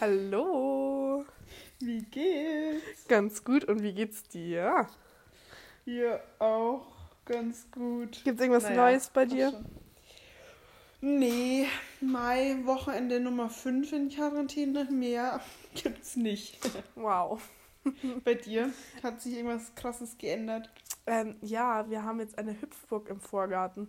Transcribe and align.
Hallo. 0.00 1.24
Wie 1.80 2.02
geht's? 2.02 3.08
Ganz 3.08 3.42
gut. 3.42 3.64
Und 3.64 3.82
wie 3.82 3.92
geht's 3.92 4.22
dir? 4.22 4.86
Hier 5.84 6.22
auch 6.38 6.86
ganz 7.24 7.68
gut. 7.72 8.22
Gibt's 8.22 8.40
irgendwas 8.40 8.62
Naja, 8.62 8.76
Neues 8.76 9.10
bei 9.10 9.26
dir? 9.26 9.50
schon. 9.50 9.64
Nee, 11.00 11.66
Mai, 12.00 12.58
Wochenende 12.62 13.18
Nummer 13.18 13.50
5 13.50 13.92
in 13.92 14.08
Quarantäne. 14.08 14.84
Mehr 14.84 15.40
gibt's 15.74 16.14
nicht. 16.14 16.58
Wow. 16.94 17.42
Bei 18.24 18.34
dir 18.34 18.70
hat 19.02 19.20
sich 19.20 19.34
irgendwas 19.34 19.74
krasses 19.74 20.16
geändert. 20.16 20.70
Ähm, 21.08 21.34
ja, 21.40 21.90
wir 21.90 22.04
haben 22.04 22.20
jetzt 22.20 22.38
eine 22.38 22.60
Hüpfburg 22.60 23.08
im 23.08 23.20
Vorgarten. 23.20 23.88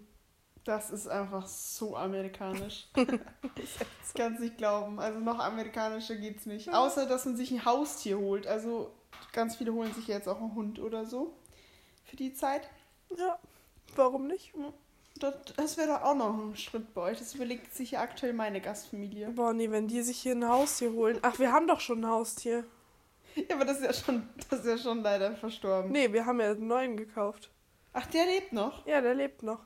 Das 0.69 0.91
ist 0.91 1.07
einfach 1.07 1.47
so 1.47 1.97
amerikanisch. 1.97 2.89
Ich 2.95 4.13
kann 4.13 4.35
es 4.35 4.39
nicht 4.39 4.59
glauben. 4.59 4.99
Also 4.99 5.19
noch 5.19 5.39
amerikanischer 5.39 6.15
geht's 6.15 6.45
nicht. 6.45 6.71
Außer, 6.71 7.07
dass 7.07 7.25
man 7.25 7.35
sich 7.35 7.49
ein 7.49 7.65
Haustier 7.65 8.19
holt. 8.19 8.45
Also 8.45 8.91
ganz 9.33 9.55
viele 9.55 9.73
holen 9.73 9.91
sich 9.95 10.05
jetzt 10.05 10.29
auch 10.29 10.39
einen 10.39 10.53
Hund 10.53 10.77
oder 10.77 11.07
so 11.07 11.33
für 12.05 12.17
die 12.17 12.35
Zeit. 12.35 12.69
Ja, 13.17 13.39
warum 13.95 14.27
nicht? 14.27 14.53
Das, 15.15 15.33
das 15.57 15.75
wäre 15.77 15.87
doch 15.87 16.03
auch 16.03 16.13
noch 16.13 16.37
ein 16.37 16.55
Schritt 16.55 16.93
bei 16.93 17.01
euch. 17.01 17.17
Das 17.17 17.33
überlegt 17.33 17.73
sich 17.73 17.89
ja 17.89 18.01
aktuell 18.01 18.33
meine 18.33 18.61
Gastfamilie. 18.61 19.31
Boah, 19.31 19.53
nee, 19.53 19.71
wenn 19.71 19.87
die 19.87 20.03
sich 20.03 20.19
hier 20.19 20.35
ein 20.35 20.47
Haustier 20.47 20.93
holen. 20.93 21.17
Ach, 21.23 21.39
wir 21.39 21.51
haben 21.51 21.65
doch 21.65 21.79
schon 21.79 22.01
ein 22.01 22.11
Haustier. 22.11 22.63
Ja, 23.33 23.55
aber 23.55 23.65
das 23.65 23.79
ist 23.79 23.85
ja 23.85 23.93
schon, 23.93 24.29
das 24.51 24.59
ist 24.59 24.67
ja 24.67 24.77
schon 24.77 25.01
leider 25.01 25.35
verstorben. 25.35 25.91
Nee, 25.91 26.13
wir 26.13 26.27
haben 26.27 26.39
ja 26.39 26.51
einen 26.51 26.67
neuen 26.67 26.95
gekauft. 26.95 27.49
Ach, 27.91 28.05
der 28.05 28.27
lebt 28.27 28.53
noch? 28.53 28.85
Ja, 28.85 29.01
der 29.01 29.15
lebt 29.15 29.41
noch. 29.41 29.65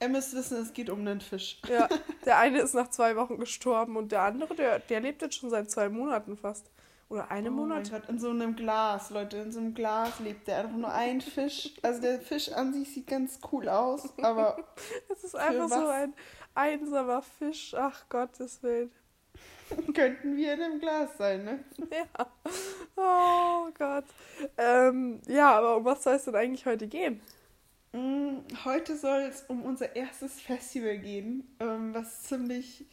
Er 0.00 0.08
müsste 0.08 0.36
wissen, 0.36 0.58
es 0.58 0.72
geht 0.72 0.90
um 0.90 1.00
einen 1.00 1.20
Fisch. 1.20 1.60
Ja, 1.68 1.88
der 2.24 2.38
eine 2.38 2.60
ist 2.60 2.74
nach 2.74 2.88
zwei 2.88 3.16
Wochen 3.16 3.38
gestorben 3.38 3.96
und 3.96 4.12
der 4.12 4.22
andere, 4.22 4.54
der, 4.54 4.78
der 4.78 5.00
lebt 5.00 5.22
jetzt 5.22 5.36
schon 5.36 5.50
seit 5.50 5.70
zwei 5.70 5.88
Monaten 5.88 6.36
fast. 6.36 6.70
Oder 7.08 7.30
einem 7.30 7.54
Oh 7.54 7.62
mein 7.62 7.68
Monat. 7.68 7.90
Gott, 7.90 8.08
in 8.08 8.18
so 8.18 8.30
einem 8.30 8.54
Glas, 8.54 9.10
Leute, 9.10 9.38
in 9.38 9.50
so 9.50 9.60
einem 9.60 9.74
Glas 9.74 10.20
lebt 10.20 10.46
der 10.46 10.58
einfach 10.58 10.76
nur 10.76 10.92
ein 10.92 11.20
Fisch. 11.20 11.72
Also 11.82 12.02
der 12.02 12.20
Fisch 12.20 12.52
an 12.52 12.74
sich 12.74 12.92
sieht 12.92 13.06
ganz 13.06 13.40
cool 13.50 13.68
aus, 13.68 14.12
aber 14.22 14.62
Es 15.08 15.24
ist 15.24 15.34
einfach 15.34 15.68
so 15.68 15.86
ein 15.86 16.12
einsamer 16.54 17.22
Fisch. 17.22 17.74
Ach 17.74 18.04
Gottes 18.10 18.62
Willen. 18.62 18.92
könnten 19.94 20.36
wir 20.36 20.54
in 20.54 20.62
einem 20.62 20.80
Glas 20.80 21.10
sein, 21.16 21.44
ne? 21.44 21.64
Ja. 21.90 22.26
Oh 22.96 23.70
Gott. 23.76 24.04
Ähm, 24.56 25.20
ja, 25.28 25.56
aber 25.56 25.76
um 25.76 25.84
was 25.84 26.02
soll 26.02 26.14
es 26.14 26.24
denn 26.24 26.34
eigentlich 26.34 26.66
heute 26.66 26.88
gehen? 26.88 27.20
Mm, 27.92 28.38
Heute 28.64 28.96
soll 28.96 29.20
es 29.22 29.42
um 29.48 29.62
unser 29.62 29.96
erstes 29.96 30.40
Festival 30.40 30.98
gehen, 30.98 31.44
ähm, 31.60 31.94
was 31.94 32.22
ziemlich 32.24 32.84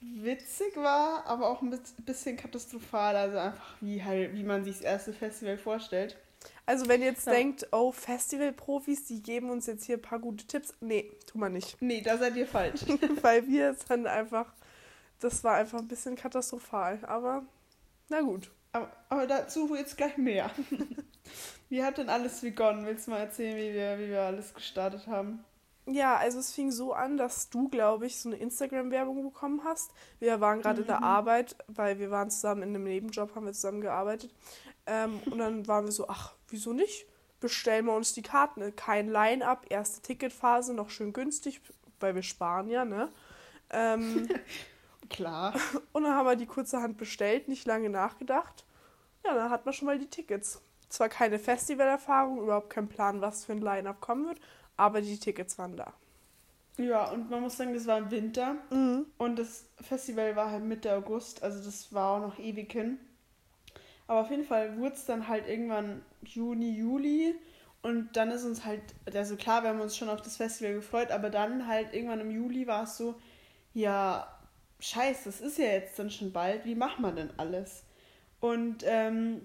witzig 0.00 0.76
war, 0.76 1.26
aber 1.26 1.48
auch 1.50 1.62
ein 1.62 1.70
bis- 1.70 1.94
bisschen 2.04 2.36
katastrophal. 2.36 3.16
Also 3.16 3.38
einfach 3.38 3.76
wie 3.80 4.02
halt, 4.02 4.34
wie 4.34 4.44
man 4.44 4.64
sich 4.64 4.74
das 4.76 4.82
erste 4.82 5.12
Festival 5.12 5.58
vorstellt. 5.58 6.16
Also 6.66 6.86
wenn 6.88 7.00
ihr 7.00 7.08
jetzt 7.08 7.26
Ja. 7.26 7.32
denkt, 7.32 7.66
oh, 7.72 7.90
Festivalprofis, 7.90 9.06
die 9.06 9.22
geben 9.22 9.50
uns 9.50 9.66
jetzt 9.66 9.84
hier 9.84 9.96
ein 9.96 10.02
paar 10.02 10.20
gute 10.20 10.46
Tipps. 10.46 10.74
Nee, 10.80 11.10
tun 11.26 11.40
wir 11.40 11.48
nicht. 11.48 11.76
Nee, 11.80 12.00
da 12.02 12.16
seid 12.18 12.36
ihr 12.36 12.46
falsch. 12.46 12.82
Weil 13.22 13.46
wir 13.48 13.70
es 13.70 13.84
dann 13.86 14.06
einfach, 14.06 14.52
das 15.20 15.42
war 15.42 15.54
einfach 15.56 15.78
ein 15.80 15.88
bisschen 15.88 16.14
katastrophal. 16.14 17.00
Aber 17.06 17.44
na 18.08 18.20
gut. 18.20 18.50
Aber, 18.72 18.92
aber 19.08 19.26
dazu 19.26 19.74
jetzt 19.74 19.96
gleich 19.96 20.16
mehr. 20.18 20.50
Wie 21.68 21.84
hat 21.84 21.98
denn 21.98 22.08
alles 22.08 22.40
begonnen? 22.40 22.86
Willst 22.86 23.06
du 23.06 23.10
mal 23.10 23.18
erzählen, 23.18 23.56
wie 23.56 23.74
wir, 23.74 23.98
wie 23.98 24.08
wir 24.08 24.22
alles 24.22 24.54
gestartet 24.54 25.06
haben? 25.06 25.44
Ja, 25.90 26.16
also 26.16 26.38
es 26.38 26.52
fing 26.52 26.70
so 26.70 26.92
an, 26.92 27.16
dass 27.16 27.48
du, 27.48 27.68
glaube 27.68 28.06
ich, 28.06 28.20
so 28.20 28.28
eine 28.28 28.36
Instagram-Werbung 28.36 29.22
bekommen 29.22 29.62
hast. 29.64 29.90
Wir 30.18 30.38
waren 30.40 30.60
gerade 30.60 30.82
in 30.82 30.86
der 30.86 31.02
Arbeit, 31.02 31.56
weil 31.66 31.98
wir 31.98 32.10
waren 32.10 32.30
zusammen 32.30 32.62
in 32.62 32.68
einem 32.70 32.84
Nebenjob, 32.84 33.34
haben 33.34 33.46
wir 33.46 33.54
zusammen 33.54 33.80
gearbeitet. 33.80 34.34
Ähm, 34.86 35.20
und 35.30 35.38
dann 35.38 35.66
waren 35.66 35.86
wir 35.86 35.92
so, 35.92 36.06
ach, 36.08 36.34
wieso 36.48 36.74
nicht? 36.74 37.06
Bestellen 37.40 37.86
wir 37.86 37.94
uns 37.94 38.12
die 38.12 38.22
Karten. 38.22 38.76
Kein 38.76 39.08
Line-Up, 39.08 39.64
erste 39.70 40.02
Ticketphase, 40.02 40.74
noch 40.74 40.90
schön 40.90 41.14
günstig, 41.14 41.62
weil 42.00 42.14
wir 42.14 42.22
sparen 42.22 42.68
ja, 42.68 42.84
ne? 42.84 43.10
Ähm, 43.70 44.28
Klar. 45.08 45.54
und 45.92 46.02
dann 46.02 46.14
haben 46.14 46.26
wir 46.26 46.36
die 46.36 46.46
kurzerhand 46.46 46.98
bestellt, 46.98 47.48
nicht 47.48 47.66
lange 47.66 47.88
nachgedacht. 47.88 48.66
Ja, 49.24 49.34
dann 49.34 49.50
hat 49.50 49.64
man 49.64 49.72
schon 49.72 49.86
mal 49.86 49.98
die 49.98 50.10
Tickets. 50.10 50.60
Zwar 50.88 51.08
keine 51.08 51.38
Festivalerfahrung, 51.38 52.40
überhaupt 52.42 52.70
kein 52.70 52.88
Plan, 52.88 53.20
was 53.20 53.44
für 53.44 53.52
ein 53.52 53.60
Line-Up 53.60 54.00
kommen 54.00 54.26
wird, 54.26 54.40
aber 54.76 55.00
die 55.02 55.18
Tickets 55.18 55.58
waren 55.58 55.76
da. 55.76 55.92
Ja, 56.78 57.10
und 57.10 57.28
man 57.28 57.42
muss 57.42 57.56
sagen, 57.56 57.74
das 57.74 57.86
war 57.86 57.98
im 57.98 58.10
Winter. 58.10 58.56
Und 59.18 59.38
das 59.38 59.66
Festival 59.80 60.36
war 60.36 60.50
halt 60.50 60.64
Mitte 60.64 60.94
August, 60.94 61.42
also 61.42 61.62
das 61.62 61.92
war 61.92 62.12
auch 62.16 62.20
noch 62.20 62.38
ewig 62.38 62.72
hin. 62.72 62.98
Aber 64.06 64.20
auf 64.20 64.30
jeden 64.30 64.44
Fall 64.44 64.78
wurde 64.78 64.94
es 64.94 65.04
dann 65.04 65.28
halt 65.28 65.46
irgendwann 65.48 66.02
Juni, 66.22 66.70
Juli. 66.70 67.34
Und 67.82 68.16
dann 68.16 68.30
ist 68.30 68.44
uns 68.44 68.64
halt, 68.64 68.82
also 69.14 69.36
klar, 69.36 69.62
wir 69.62 69.70
haben 69.70 69.80
uns 69.80 69.96
schon 69.96 70.08
auf 70.08 70.22
das 70.22 70.36
Festival 70.36 70.74
gefreut, 70.74 71.10
aber 71.10 71.30
dann 71.30 71.66
halt 71.66 71.94
irgendwann 71.94 72.20
im 72.20 72.30
Juli 72.30 72.66
war 72.66 72.84
es 72.84 72.96
so, 72.96 73.14
ja, 73.74 74.26
scheiße, 74.80 75.24
das 75.26 75.40
ist 75.40 75.58
ja 75.58 75.66
jetzt 75.66 75.98
dann 75.98 76.10
schon 76.10 76.32
bald, 76.32 76.64
wie 76.64 76.74
macht 76.74 76.98
man 76.98 77.16
denn 77.16 77.30
alles? 77.36 77.84
Und 78.40 78.82
ähm, 78.84 79.44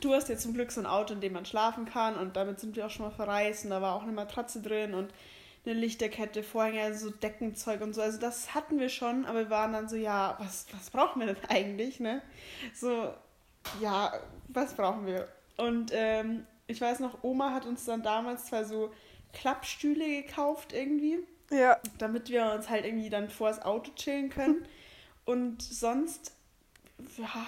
du 0.00 0.12
hast 0.12 0.28
jetzt 0.28 0.42
zum 0.42 0.54
Glück 0.54 0.72
so 0.72 0.80
ein 0.80 0.86
Auto, 0.86 1.14
in 1.14 1.20
dem 1.20 1.32
man 1.32 1.44
schlafen 1.44 1.84
kann 1.84 2.16
und 2.16 2.36
damit 2.36 2.60
sind 2.60 2.76
wir 2.76 2.86
auch 2.86 2.90
schon 2.90 3.06
mal 3.06 3.12
verreist 3.12 3.64
und 3.64 3.70
da 3.70 3.82
war 3.82 3.94
auch 3.94 4.02
eine 4.02 4.12
Matratze 4.12 4.60
drin 4.60 4.94
und 4.94 5.12
eine 5.64 5.74
Lichterkette, 5.74 6.42
Vorhänge, 6.42 6.82
also 6.82 7.08
so 7.08 7.14
Deckenzeug 7.14 7.80
und 7.82 7.94
so. 7.94 8.02
Also 8.02 8.18
das 8.18 8.54
hatten 8.54 8.80
wir 8.80 8.88
schon, 8.88 9.24
aber 9.26 9.40
wir 9.40 9.50
waren 9.50 9.72
dann 9.72 9.88
so, 9.88 9.96
ja, 9.96 10.36
was, 10.38 10.66
was 10.72 10.90
brauchen 10.90 11.20
wir 11.20 11.34
denn 11.34 11.44
eigentlich, 11.48 12.00
ne? 12.00 12.22
So, 12.74 13.12
ja, 13.80 14.12
was 14.48 14.74
brauchen 14.74 15.06
wir? 15.06 15.28
Und 15.56 15.90
ähm, 15.92 16.46
ich 16.66 16.80
weiß 16.80 17.00
noch, 17.00 17.22
Oma 17.22 17.52
hat 17.52 17.66
uns 17.66 17.84
dann 17.84 18.02
damals 18.02 18.46
zwei 18.46 18.64
so 18.64 18.92
Klappstühle 19.32 20.22
gekauft 20.22 20.72
irgendwie, 20.72 21.18
Ja, 21.50 21.78
damit 21.98 22.28
wir 22.28 22.52
uns 22.52 22.68
halt 22.68 22.84
irgendwie 22.84 23.10
dann 23.10 23.28
vor 23.28 23.48
das 23.48 23.62
Auto 23.62 23.92
chillen 23.94 24.30
können. 24.30 24.66
Und 25.24 25.62
sonst 25.62 26.32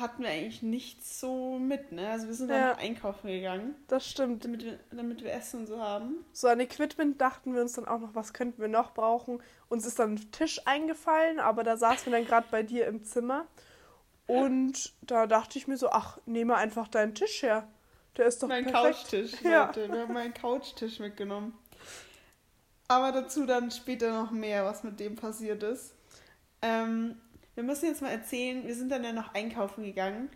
hatten 0.01 0.23
wir 0.23 0.31
eigentlich 0.31 0.63
nichts 0.63 1.21
so 1.21 1.59
mit, 1.59 1.93
ne? 1.93 2.09
Also 2.11 2.27
wir 2.27 2.35
sind 2.35 2.49
dann 2.49 2.61
Ja. 2.61 2.71
noch 2.73 2.79
einkaufen 2.79 3.29
gegangen, 3.29 3.75
das 3.89 4.07
stimmt. 4.09 4.45
damit 4.45 4.65
wir, 4.65 4.79
damit 4.91 5.23
wir 5.23 5.33
Essen 5.33 5.61
und 5.61 5.67
so 5.67 5.81
haben. 5.81 6.25
So 6.33 6.49
an 6.49 6.61
Equipment 6.61 7.21
dachten 7.21 7.55
wir 7.55 7.63
uns 7.63 7.73
dann 7.75 7.87
auch 7.87 8.01
noch, 8.01 8.15
was 8.15 8.33
könnten 8.33 8.61
wir 8.61 8.69
noch 8.69 8.95
brauchen. 8.95 9.43
Uns 9.69 9.87
ist 9.87 9.99
dann 9.99 10.15
ein 10.15 10.31
Tisch 10.33 10.61
eingefallen, 10.67 11.39
aber 11.41 11.63
da 11.65 11.77
saßen 11.77 12.07
wir 12.07 12.19
dann 12.19 12.27
gerade 12.27 12.47
bei 12.51 12.63
dir 12.63 12.87
im 12.87 13.05
Zimmer. 13.05 13.47
Und 14.27 14.93
da 15.03 15.27
dachte 15.27 15.59
ich 15.59 15.67
mir 15.69 15.77
so, 15.77 15.91
ach, 15.91 16.19
nehme 16.27 16.57
einfach 16.57 16.89
deinen 16.89 17.15
Tisch 17.15 17.43
her. 17.43 17.69
Der 18.17 18.27
ist 18.27 18.43
doch 18.43 18.49
mein 18.49 18.65
perfekt. 18.65 18.95
Couchtisch, 19.01 19.33
Ja. 19.43 19.67
Leute. 19.67 19.93
Wir 19.93 20.01
haben 20.03 20.15
meinen 20.15 20.33
Couchtisch 20.35 20.99
mitgenommen. 20.99 21.53
Aber 22.89 23.13
dazu 23.13 23.45
dann 23.47 23.71
später 23.71 24.13
noch 24.23 24.31
mehr, 24.31 24.65
was 24.65 24.83
mit 24.85 25.01
dem 25.01 25.17
passiert 25.17 25.63
ist. 25.63 25.95
Ähm, 26.63 27.21
wir 27.55 27.65
müssen 27.65 27.87
jetzt 27.87 28.03
mal 28.03 28.11
erzählen, 28.11 28.67
wir 28.67 28.75
sind 28.75 28.91
dann 28.91 29.05
ja 29.05 29.13
noch 29.13 29.35
einkaufen 29.35 29.85
gegangen, 29.85 30.29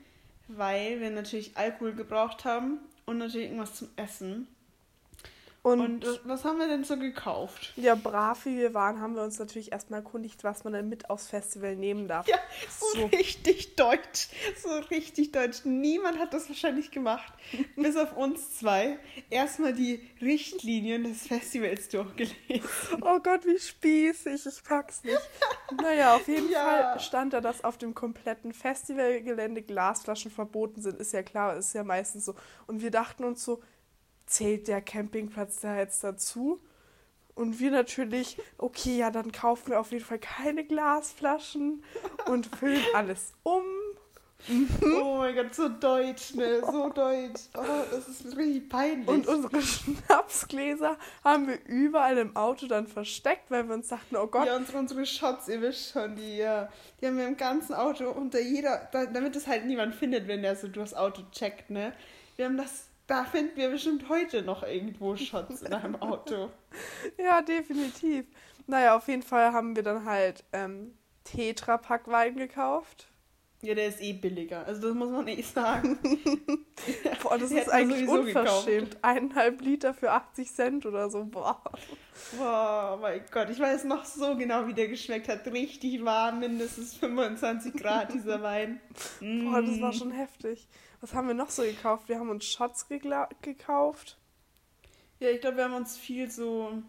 weil 0.48 1.00
wir 1.00 1.10
natürlich 1.10 1.56
Alkohol 1.56 1.94
gebraucht 1.94 2.44
haben 2.44 2.78
und 3.06 3.18
natürlich 3.18 3.48
irgendwas 3.48 3.74
zum 3.74 3.88
Essen. 3.96 4.48
Und, 5.72 5.80
Und, 5.80 6.04
äh, 6.04 6.18
was 6.24 6.44
haben 6.44 6.58
wir 6.58 6.68
denn 6.68 6.84
so 6.84 6.96
gekauft? 6.96 7.72
ja, 7.76 7.94
brav 7.94 8.44
wie 8.46 8.56
wir 8.56 8.74
waren, 8.74 9.00
haben 9.00 9.14
wir 9.14 9.22
uns 9.22 9.38
natürlich 9.38 9.72
erstmal 9.72 10.00
erkundigt, 10.00 10.44
was 10.44 10.64
man 10.64 10.72
denn 10.72 10.88
mit 10.88 11.10
aufs 11.10 11.28
Festival 11.28 11.76
nehmen 11.76 12.08
darf. 12.08 12.26
Ja, 12.28 12.38
so, 12.68 12.86
So. 13.00 13.06
richtig 13.06 13.76
deutsch. 13.76 14.28
So 14.62 14.70
richtig 14.90 15.32
deutsch. 15.32 15.64
Niemand 15.64 16.18
hat 16.18 16.32
das 16.34 16.48
wahrscheinlich 16.48 16.90
gemacht. 16.90 17.32
bis 17.76 17.96
auf 17.96 18.16
uns 18.16 18.58
zwei. 18.58 18.98
Erstmal 19.30 19.72
die 19.74 20.00
Richtlinien 20.20 21.04
des 21.04 21.26
Festivals 21.26 21.88
durchgelesen. 21.88 23.02
Oh 23.02 23.18
Gott, 23.20 23.44
wie 23.46 23.58
spießig, 23.58 24.46
ich 24.46 24.64
pack's 24.64 25.02
nicht. 25.04 25.18
Naja, 25.82 26.14
auf 26.16 26.26
jeden 26.28 26.50
Ja. 26.50 26.64
Fall 26.94 27.00
stand 27.00 27.34
da, 27.34 27.42
dass 27.42 27.62
auf 27.62 27.76
dem 27.76 27.94
kompletten 27.94 28.54
Festivalgelände 28.54 29.60
Glasflaschen 29.60 30.30
verboten 30.30 30.80
sind. 30.80 30.98
Ist 30.98 31.12
ja 31.12 31.22
klar, 31.22 31.56
ist 31.56 31.74
ja 31.74 31.84
meistens 31.84 32.24
so. 32.24 32.34
Und 32.66 32.80
wir 32.80 32.90
dachten 32.90 33.22
uns 33.24 33.44
so, 33.44 33.60
zählt 34.28 34.68
der 34.68 34.80
Campingplatz 34.80 35.60
da 35.60 35.76
jetzt 35.76 36.04
dazu? 36.04 36.60
Und 37.34 37.60
wir 37.60 37.70
natürlich, 37.70 38.36
okay, 38.58 38.98
ja, 38.98 39.10
dann 39.10 39.30
kaufen 39.30 39.70
wir 39.70 39.80
auf 39.80 39.92
jeden 39.92 40.04
Fall 40.04 40.18
keine 40.18 40.64
Glasflaschen 40.64 41.84
und 42.26 42.46
füllen 42.46 42.84
alles 42.94 43.32
um. 43.44 43.62
Oh 44.82 45.18
mein 45.18 45.34
Gott, 45.34 45.54
so 45.54 45.68
deutsch, 45.68 46.34
ne? 46.34 46.60
So 46.60 46.88
deutsch. 46.90 47.42
Oh, 47.56 47.62
das 47.90 48.08
ist 48.08 48.36
richtig 48.36 48.68
peinlich. 48.68 49.08
Und 49.08 49.26
unsere 49.26 49.60
Schnapsgläser 49.62 50.96
haben 51.24 51.48
wir 51.48 51.58
überall 51.66 52.18
im 52.18 52.36
Auto 52.36 52.66
dann 52.66 52.86
versteckt, 52.86 53.50
weil 53.50 53.66
wir 53.68 53.74
uns 53.74 53.88
dachten, 53.88 54.16
oh 54.16 54.26
Gott, 54.26 54.46
ja, 54.46 54.56
unsere, 54.56 54.78
unsere 54.78 55.06
Shots, 55.06 55.48
ihr 55.48 55.60
wisst 55.60 55.92
schon, 55.92 56.16
die, 56.16 56.38
ja, 56.38 56.68
die 57.00 57.06
haben 57.06 57.18
wir 57.18 57.26
im 57.26 57.36
ganzen 57.36 57.74
Auto 57.74 58.08
unter 58.10 58.40
jeder, 58.40 58.88
da, 58.92 59.06
damit 59.06 59.34
es 59.36 59.46
halt 59.46 59.66
niemand 59.66 59.94
findet, 59.94 60.28
wenn 60.28 60.42
der 60.42 60.56
so 60.56 60.68
durchs 60.68 60.94
Auto 60.94 61.22
checkt, 61.32 61.68
ne? 61.70 61.92
Wir 62.36 62.46
haben 62.46 62.56
das, 62.56 62.87
da 63.08 63.24
finden 63.24 63.56
wir 63.56 63.70
bestimmt 63.70 64.08
heute 64.08 64.42
noch 64.42 64.62
irgendwo 64.62 65.16
Shots 65.16 65.62
in 65.62 65.72
einem 65.72 65.96
Auto. 65.96 66.50
Ja, 67.18 67.42
definitiv. 67.42 68.26
Naja, 68.66 68.96
auf 68.96 69.08
jeden 69.08 69.22
Fall 69.22 69.52
haben 69.52 69.74
wir 69.74 69.82
dann 69.82 70.04
halt 70.04 70.44
ähm, 70.52 70.96
Tetra-Pack 71.24 72.06
Wein 72.06 72.36
gekauft. 72.36 73.07
Ja, 73.60 73.74
der 73.74 73.88
ist 73.88 74.00
eh 74.00 74.12
billiger. 74.12 74.64
Also 74.66 74.88
das 74.88 74.94
muss 74.94 75.10
man 75.10 75.26
eh 75.26 75.42
sagen. 75.54 75.98
Boah, 77.22 77.38
das 77.38 77.50
ist 77.50 77.68
eigentlich 77.68 78.08
unverschämt. 78.08 78.90
Gekauft. 78.90 79.04
Eineinhalb 79.04 79.60
Liter 79.60 79.94
für 79.94 80.12
80 80.12 80.52
Cent 80.52 80.86
oder 80.86 81.10
so. 81.10 81.24
Boah. 81.24 81.60
Boah, 82.36 82.98
mein 83.00 83.22
Gott. 83.32 83.50
Ich 83.50 83.58
weiß 83.58 83.84
noch 83.84 84.04
so 84.04 84.36
genau, 84.36 84.68
wie 84.68 84.74
der 84.74 84.86
geschmeckt 84.86 85.28
hat. 85.28 85.46
Richtig 85.48 86.04
warm, 86.04 86.38
mindestens 86.38 86.94
25 86.94 87.74
Grad, 87.74 88.14
dieser 88.14 88.42
Wein. 88.42 88.80
Boah, 89.20 89.60
das 89.60 89.80
war 89.80 89.90
mm. 89.90 89.94
schon 89.94 90.10
heftig. 90.12 90.68
Was 91.00 91.14
haben 91.14 91.26
wir 91.26 91.34
noch 91.34 91.50
so 91.50 91.62
gekauft? 91.62 92.08
Wir 92.08 92.18
haben 92.18 92.30
uns 92.30 92.44
Shots 92.44 92.86
gekauft. 92.88 94.18
Ja, 95.18 95.30
ich 95.30 95.40
glaube, 95.40 95.56
wir 95.56 95.64
haben 95.64 95.74
uns 95.74 95.96
viel 95.96 96.30
so 96.30 96.82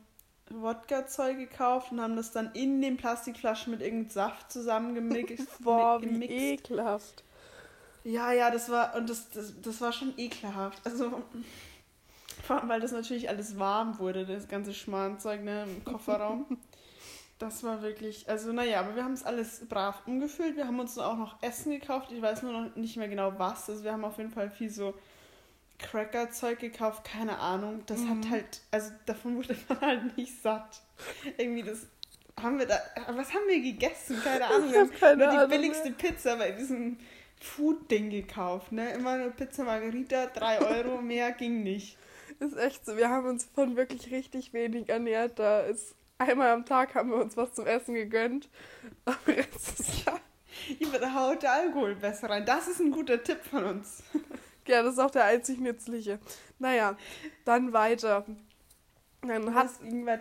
Wodka-Zeug 0.49 1.37
gekauft 1.37 1.91
und 1.91 2.01
haben 2.01 2.15
das 2.15 2.31
dann 2.31 2.51
in 2.53 2.81
den 2.81 2.97
Plastikflaschen 2.97 3.71
mit 3.71 3.81
irgendeinem 3.81 4.09
Saft 4.09 4.51
zusammengemixt. 4.51 5.47
Boah, 5.63 6.01
wie 6.01 6.25
ekelhaft. 6.25 7.23
Ja, 8.03 8.31
ja, 8.31 8.49
das 8.49 8.69
war, 8.69 8.95
und 8.95 9.09
das, 9.09 9.29
das, 9.29 9.53
das 9.61 9.81
war 9.81 9.91
schon 9.91 10.13
ekelhaft. 10.17 10.81
Also, 10.85 11.21
vor 12.43 12.59
allem, 12.59 12.69
weil 12.69 12.79
das 12.79 12.91
natürlich 12.91 13.29
alles 13.29 13.59
warm 13.59 13.99
wurde, 13.99 14.25
das 14.25 14.47
ganze 14.47 14.73
Schmarrnzeug 14.73 15.43
ne, 15.43 15.63
im 15.63 15.85
Kofferraum. 15.85 16.57
das 17.39 17.63
war 17.63 17.81
wirklich, 17.81 18.29
also 18.29 18.51
naja, 18.51 18.79
aber 18.81 18.95
wir 18.95 19.03
haben 19.03 19.13
es 19.13 19.23
alles 19.23 19.67
brav 19.67 20.01
umgefüllt. 20.05 20.57
Wir 20.57 20.67
haben 20.67 20.79
uns 20.79 20.97
auch 20.97 21.17
noch 21.17 21.41
Essen 21.41 21.71
gekauft. 21.71 22.11
Ich 22.11 22.21
weiß 22.21 22.43
nur 22.43 22.51
noch 22.51 22.75
nicht 22.75 22.97
mehr 22.97 23.07
genau 23.07 23.33
was. 23.37 23.69
Also 23.69 23.83
wir 23.83 23.93
haben 23.93 24.03
auf 24.03 24.17
jeden 24.17 24.31
Fall 24.31 24.49
viel 24.49 24.69
so 24.69 24.93
Cracker-Zeug 25.79 26.59
gekauft, 26.59 27.05
keine 27.05 27.39
Ahnung. 27.39 27.83
Das 27.85 27.99
mhm. 27.99 28.09
hat 28.09 28.29
halt, 28.29 28.61
also 28.71 28.91
davon 29.05 29.37
wurde 29.37 29.55
man 29.67 29.81
halt 29.81 30.17
nicht 30.17 30.41
satt. 30.41 30.81
Irgendwie 31.37 31.63
das 31.63 31.87
haben 32.41 32.59
wir 32.59 32.65
da, 32.65 32.79
was 33.09 33.33
haben 33.33 33.47
wir 33.47 33.61
gegessen? 33.61 34.21
Keine 34.23 34.45
Ahnung. 34.49 34.71
Wir 34.71 34.79
haben 34.81 34.91
keine 34.91 35.29
Ahnung, 35.29 35.49
die 35.49 35.57
billigste 35.57 35.89
mehr. 35.89 35.97
Pizza 35.97 36.35
bei 36.35 36.51
diesem 36.51 36.97
Food-Ding 37.41 38.09
gekauft, 38.09 38.71
ne? 38.71 38.91
Immer 38.93 39.11
eine 39.11 39.31
Pizza 39.31 39.63
Margarita, 39.63 40.27
3 40.27 40.61
Euro, 40.85 41.01
mehr 41.01 41.31
ging 41.31 41.63
nicht. 41.63 41.97
Ist 42.39 42.57
echt 42.57 42.85
so, 42.85 42.95
wir 42.95 43.09
haben 43.09 43.27
uns 43.27 43.45
von 43.53 43.75
wirklich 43.75 44.11
richtig 44.11 44.53
wenig 44.53 44.89
ernährt. 44.89 45.39
Da 45.39 45.61
ist 45.61 45.95
einmal 46.17 46.51
am 46.51 46.65
Tag 46.65 46.95
haben 46.95 47.09
wir 47.09 47.17
uns 47.17 47.35
was 47.35 47.53
zum 47.53 47.65
Essen 47.65 47.95
gegönnt. 47.95 48.49
Aber 49.05 49.35
jetzt 49.35 49.79
ist 49.79 50.05
ja. 50.05 50.17
da 50.99 51.13
haut 51.13 51.43
der 51.43 51.51
Alkohol 51.51 51.95
besser 51.95 52.29
rein. 52.29 52.45
Das 52.45 52.67
ist 52.67 52.79
ein 52.79 52.91
guter 52.91 53.21
Tipp 53.21 53.39
von 53.43 53.65
uns. 53.65 54.03
Ja, 54.69 54.83
das 54.83 54.93
ist 54.93 54.99
auch 54.99 55.09
der 55.09 55.25
einzig 55.25 55.59
nützliche. 55.59 56.19
Naja, 56.59 56.95
dann 57.43 57.73
weiter. 57.73 58.23
Dann 59.21 59.55
hat. 59.55 59.71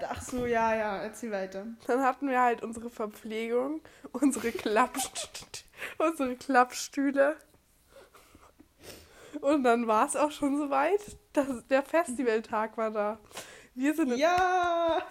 Ach 0.09 0.23
so, 0.23 0.47
ja, 0.47 0.75
ja, 0.75 0.97
erzähl 1.03 1.31
weiter. 1.31 1.67
Dann 1.87 2.03
hatten 2.03 2.29
wir 2.29 2.41
halt 2.41 2.63
unsere 2.63 2.89
Verpflegung, 2.89 3.83
unsere, 4.13 4.51
Klappst 4.51 5.67
unsere 5.99 6.35
Klappstühle. 6.37 7.37
Und 9.43 9.65
dann 9.65 9.87
war 9.87 10.07
es 10.07 10.17
auch 10.17 10.31
schon 10.31 10.57
soweit. 10.57 11.01
dass 11.35 11.67
der 11.69 11.83
Festivaltag 11.83 12.79
war 12.79 12.91
da. 12.91 13.21
Wir 13.75 13.95
sind 13.95 14.13
in, 14.13 14.19
ja! 14.19 15.03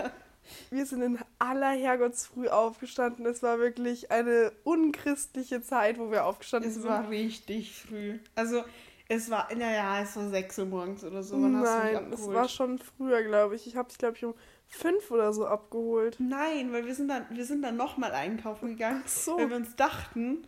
Wir 0.71 0.85
sind 0.85 1.03
in 1.03 1.19
aller 1.37 1.71
Herrgottsfrüh 1.71 2.47
aufgestanden. 2.47 3.25
Es 3.27 3.43
war 3.43 3.59
wirklich 3.59 4.11
eine 4.11 4.51
unchristliche 4.63 5.61
Zeit, 5.61 5.99
wo 5.99 6.09
wir 6.09 6.25
aufgestanden 6.25 6.69
es 6.69 6.75
sind. 6.75 6.85
Es 6.85 6.89
war 6.89 7.09
richtig 7.09 7.75
früh. 7.75 8.17
Also 8.35 8.63
es 9.09 9.29
war, 9.29 9.47
naja, 9.55 10.01
es 10.01 10.15
war 10.15 10.29
6 10.29 10.59
Uhr 10.59 10.65
morgens 10.65 11.03
oder 11.03 11.23
so. 11.23 11.41
Wann 11.41 11.61
Nein, 11.61 12.11
es 12.11 12.27
war 12.27 12.49
schon 12.49 12.77
früher, 12.77 13.23
glaube 13.23 13.55
ich. 13.55 13.67
Ich 13.67 13.75
habe 13.75 13.89
es, 13.89 13.97
glaube 13.97 14.17
ich, 14.17 14.25
um 14.25 14.33
5 14.67 15.11
oder 15.11 15.31
so 15.33 15.45
abgeholt. 15.45 16.17
Nein, 16.19 16.73
weil 16.73 16.85
wir 16.85 16.93
sind 16.93 17.07
dann, 17.07 17.25
wir 17.29 17.45
sind 17.45 17.61
dann 17.61 17.77
nochmal 17.77 18.11
einkaufen 18.11 18.69
gegangen. 18.69 19.03
Ach 19.05 19.09
so. 19.09 19.37
Weil 19.37 19.49
wir 19.49 19.55
uns 19.55 19.75
dachten, 19.75 20.45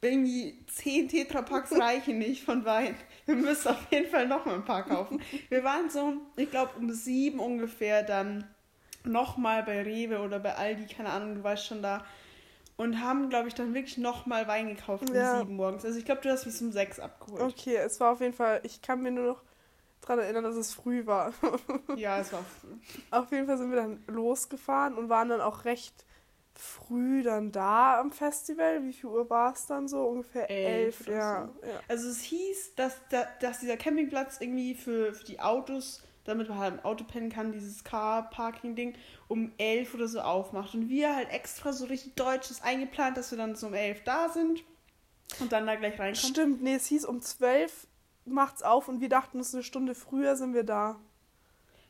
irgendwie 0.00 0.64
10 0.68 1.08
Tetrapacks 1.08 1.72
reichen 1.72 2.18
nicht 2.18 2.44
von 2.44 2.64
Wein. 2.64 2.94
Wir 3.26 3.34
müssen 3.34 3.68
auf 3.68 3.90
jeden 3.90 4.08
Fall 4.08 4.28
nochmal 4.28 4.54
ein 4.54 4.64
paar 4.64 4.84
kaufen. 4.84 5.20
Wir 5.48 5.64
waren 5.64 5.90
so, 5.90 6.14
ich 6.36 6.50
glaube, 6.50 6.72
um 6.78 6.92
7 6.92 7.40
ungefähr 7.40 8.04
dann 8.04 8.44
nochmal 9.04 9.64
bei 9.64 9.82
Rewe 9.82 10.20
oder 10.20 10.38
bei 10.38 10.54
Aldi, 10.54 10.86
keine 10.94 11.10
Ahnung, 11.10 11.36
du 11.36 11.42
weißt 11.42 11.66
schon 11.66 11.82
da 11.82 12.04
und 12.78 13.00
haben, 13.02 13.28
glaube 13.28 13.48
ich, 13.48 13.54
dann 13.54 13.74
wirklich 13.74 13.98
nochmal 13.98 14.46
Wein 14.46 14.68
gekauft 14.68 15.10
um 15.10 15.14
ja. 15.14 15.40
sieben 15.40 15.56
morgens. 15.56 15.84
Also 15.84 15.98
ich 15.98 16.04
glaube, 16.04 16.22
du 16.22 16.30
hast 16.30 16.46
mich 16.46 16.58
um 16.62 16.72
sechs 16.72 16.98
abgeholt. 16.98 17.42
Okay, 17.42 17.76
es 17.76 18.00
war 18.00 18.12
auf 18.12 18.20
jeden 18.20 18.32
Fall, 18.32 18.60
ich 18.62 18.80
kann 18.80 19.02
mir 19.02 19.10
nur 19.10 19.26
noch 19.26 19.42
daran 20.00 20.20
erinnern, 20.20 20.44
dass 20.44 20.54
es 20.54 20.72
früh 20.72 21.04
war. 21.04 21.34
ja, 21.96 22.20
es 22.20 22.32
war 22.32 22.44
früh. 22.44 22.68
Auf 23.10 23.32
jeden 23.32 23.46
Fall 23.46 23.58
sind 23.58 23.70
wir 23.70 23.76
dann 23.78 24.02
losgefahren 24.06 24.94
und 24.94 25.08
waren 25.08 25.28
dann 25.28 25.40
auch 25.40 25.64
recht 25.64 26.06
früh 26.54 27.24
dann 27.24 27.50
da 27.50 27.98
am 28.00 28.12
Festival. 28.12 28.84
Wie 28.84 28.92
viel 28.92 29.10
Uhr 29.10 29.28
war 29.28 29.52
es 29.52 29.66
dann 29.66 29.88
so? 29.88 30.04
Ungefähr 30.04 30.48
elf, 30.48 31.00
elf 31.00 31.08
ja. 31.08 31.48
So. 31.60 31.66
ja. 31.66 31.80
Also 31.88 32.08
es 32.08 32.20
hieß, 32.22 32.76
dass, 32.76 33.00
dass 33.40 33.58
dieser 33.58 33.76
Campingplatz 33.76 34.40
irgendwie 34.40 34.76
für, 34.76 35.12
für 35.14 35.24
die 35.24 35.40
Autos 35.40 36.04
damit 36.28 36.48
man 36.48 36.58
halt 36.58 36.74
im 36.74 36.84
Auto 36.84 37.04
pennen 37.04 37.30
kann, 37.30 37.52
dieses 37.52 37.84
Car-Parking-Ding, 37.84 38.94
um 39.26 39.52
elf 39.58 39.94
oder 39.94 40.08
so 40.08 40.20
aufmacht. 40.20 40.74
Und 40.74 40.88
wir 40.88 41.14
halt 41.16 41.30
extra 41.30 41.72
so 41.72 41.86
richtig 41.86 42.14
deutsches 42.14 42.62
eingeplant, 42.62 43.16
dass 43.16 43.30
wir 43.30 43.38
dann 43.38 43.56
so 43.56 43.66
um 43.68 43.74
elf 43.74 44.04
da 44.04 44.28
sind 44.28 44.62
und 45.40 45.52
dann 45.52 45.66
da 45.66 45.74
gleich 45.76 45.98
reinkommen. 45.98 46.14
Stimmt, 46.14 46.62
nee, 46.62 46.74
es 46.74 46.86
hieß 46.86 47.04
um 47.04 47.20
zwölf 47.20 47.88
macht's 48.30 48.62
auf 48.62 48.88
und 48.88 49.00
wir 49.00 49.08
dachten, 49.08 49.40
es 49.40 49.48
ist 49.48 49.54
eine 49.54 49.62
Stunde 49.62 49.94
früher 49.94 50.36
sind 50.36 50.54
wir 50.54 50.64
da. 50.64 51.00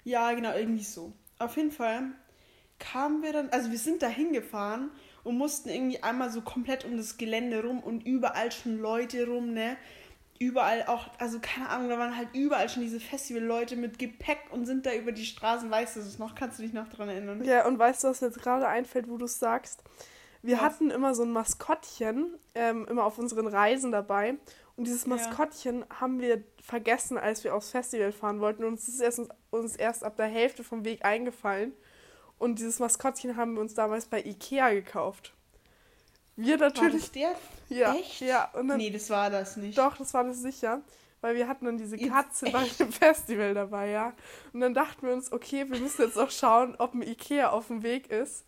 Ja, 0.04 0.32
genau, 0.32 0.54
irgendwie 0.54 0.84
so. 0.84 1.12
Auf 1.38 1.56
jeden 1.56 1.72
Fall 1.72 2.12
kamen 2.78 3.22
wir 3.22 3.32
dann, 3.32 3.50
also 3.50 3.70
wir 3.70 3.78
sind 3.78 4.02
da 4.02 4.08
hingefahren 4.08 4.90
und 5.24 5.36
mussten 5.36 5.68
irgendwie 5.68 6.02
einmal 6.02 6.30
so 6.30 6.40
komplett 6.40 6.84
um 6.84 6.96
das 6.96 7.16
Gelände 7.16 7.62
rum 7.62 7.80
und 7.80 8.06
überall 8.06 8.52
schon 8.52 8.78
Leute 8.78 9.26
rum, 9.26 9.52
ne? 9.52 9.76
Überall 10.38 10.84
auch, 10.86 11.08
also 11.18 11.38
keine 11.40 11.68
Ahnung, 11.68 11.88
da 11.88 11.98
waren 11.98 12.16
halt 12.16 12.28
überall 12.32 12.68
schon 12.68 12.82
diese 12.82 13.00
Festivalleute 13.00 13.76
mit 13.76 13.98
Gepäck 13.98 14.38
und 14.50 14.66
sind 14.66 14.86
da 14.86 14.94
über 14.94 15.12
die 15.12 15.24
Straßen. 15.24 15.70
Weißt 15.70 15.96
du 15.96 16.00
es 16.00 16.18
noch? 16.18 16.34
Kannst 16.34 16.58
du 16.58 16.62
dich 16.62 16.72
noch 16.72 16.88
daran 16.88 17.08
erinnern? 17.08 17.44
Ja, 17.44 17.66
und 17.66 17.78
weißt 17.78 18.04
du, 18.04 18.08
was 18.08 18.20
jetzt 18.20 18.40
gerade 18.40 18.68
einfällt, 18.68 19.08
wo 19.08 19.16
du 19.16 19.24
es 19.24 19.38
sagst? 19.38 19.82
Wir 20.42 20.56
was? 20.56 20.62
hatten 20.62 20.90
immer 20.90 21.14
so 21.14 21.24
ein 21.24 21.32
Maskottchen, 21.32 22.36
ähm, 22.54 22.86
immer 22.88 23.04
auf 23.04 23.18
unseren 23.18 23.46
Reisen 23.46 23.92
dabei. 23.92 24.36
Und 24.76 24.86
dieses 24.86 25.06
Maskottchen 25.06 25.80
ja. 25.80 26.00
haben 26.00 26.20
wir 26.20 26.44
vergessen, 26.62 27.18
als 27.18 27.42
wir 27.42 27.54
aufs 27.54 27.70
Festival 27.70 28.12
fahren 28.12 28.40
wollten. 28.40 28.62
Und 28.64 28.74
es 28.74 28.86
ist 28.86 29.00
erst, 29.00 29.20
uns 29.50 29.74
erst 29.74 30.04
ab 30.04 30.16
der 30.16 30.26
Hälfte 30.26 30.62
vom 30.62 30.84
Weg 30.84 31.04
eingefallen. 31.04 31.72
Und 32.38 32.60
dieses 32.60 32.78
Maskottchen 32.78 33.36
haben 33.36 33.54
wir 33.54 33.60
uns 33.60 33.74
damals 33.74 34.06
bei 34.06 34.22
Ikea 34.22 34.70
gekauft. 34.70 35.34
Wir 36.38 36.56
natürlich. 36.56 36.92
War 36.92 37.00
das 37.00 37.12
der? 37.12 37.34
Ja. 37.68 37.94
Echt? 37.94 38.20
Ja. 38.20 38.48
Und 38.52 38.68
dann, 38.68 38.78
nee, 38.78 38.90
das 38.90 39.10
war 39.10 39.28
das 39.28 39.56
nicht. 39.56 39.76
Doch, 39.76 39.96
das 39.96 40.14
war 40.14 40.22
das 40.22 40.40
sicher. 40.40 40.82
Weil 41.20 41.34
wir 41.34 41.48
hatten 41.48 41.64
dann 41.64 41.76
diese 41.76 41.98
Katze 41.98 42.48
bei 42.52 42.64
dem 42.78 42.92
Festival 42.92 43.52
dabei, 43.52 43.90
ja. 43.90 44.12
Und 44.52 44.60
dann 44.60 44.72
dachten 44.72 45.04
wir 45.04 45.12
uns, 45.12 45.32
okay, 45.32 45.68
wir 45.68 45.80
müssen 45.80 46.02
jetzt 46.02 46.16
auch 46.16 46.30
schauen, 46.30 46.76
ob 46.78 46.94
ein 46.94 47.02
Ikea 47.02 47.50
auf 47.50 47.66
dem 47.66 47.82
Weg 47.82 48.08
ist. 48.12 48.44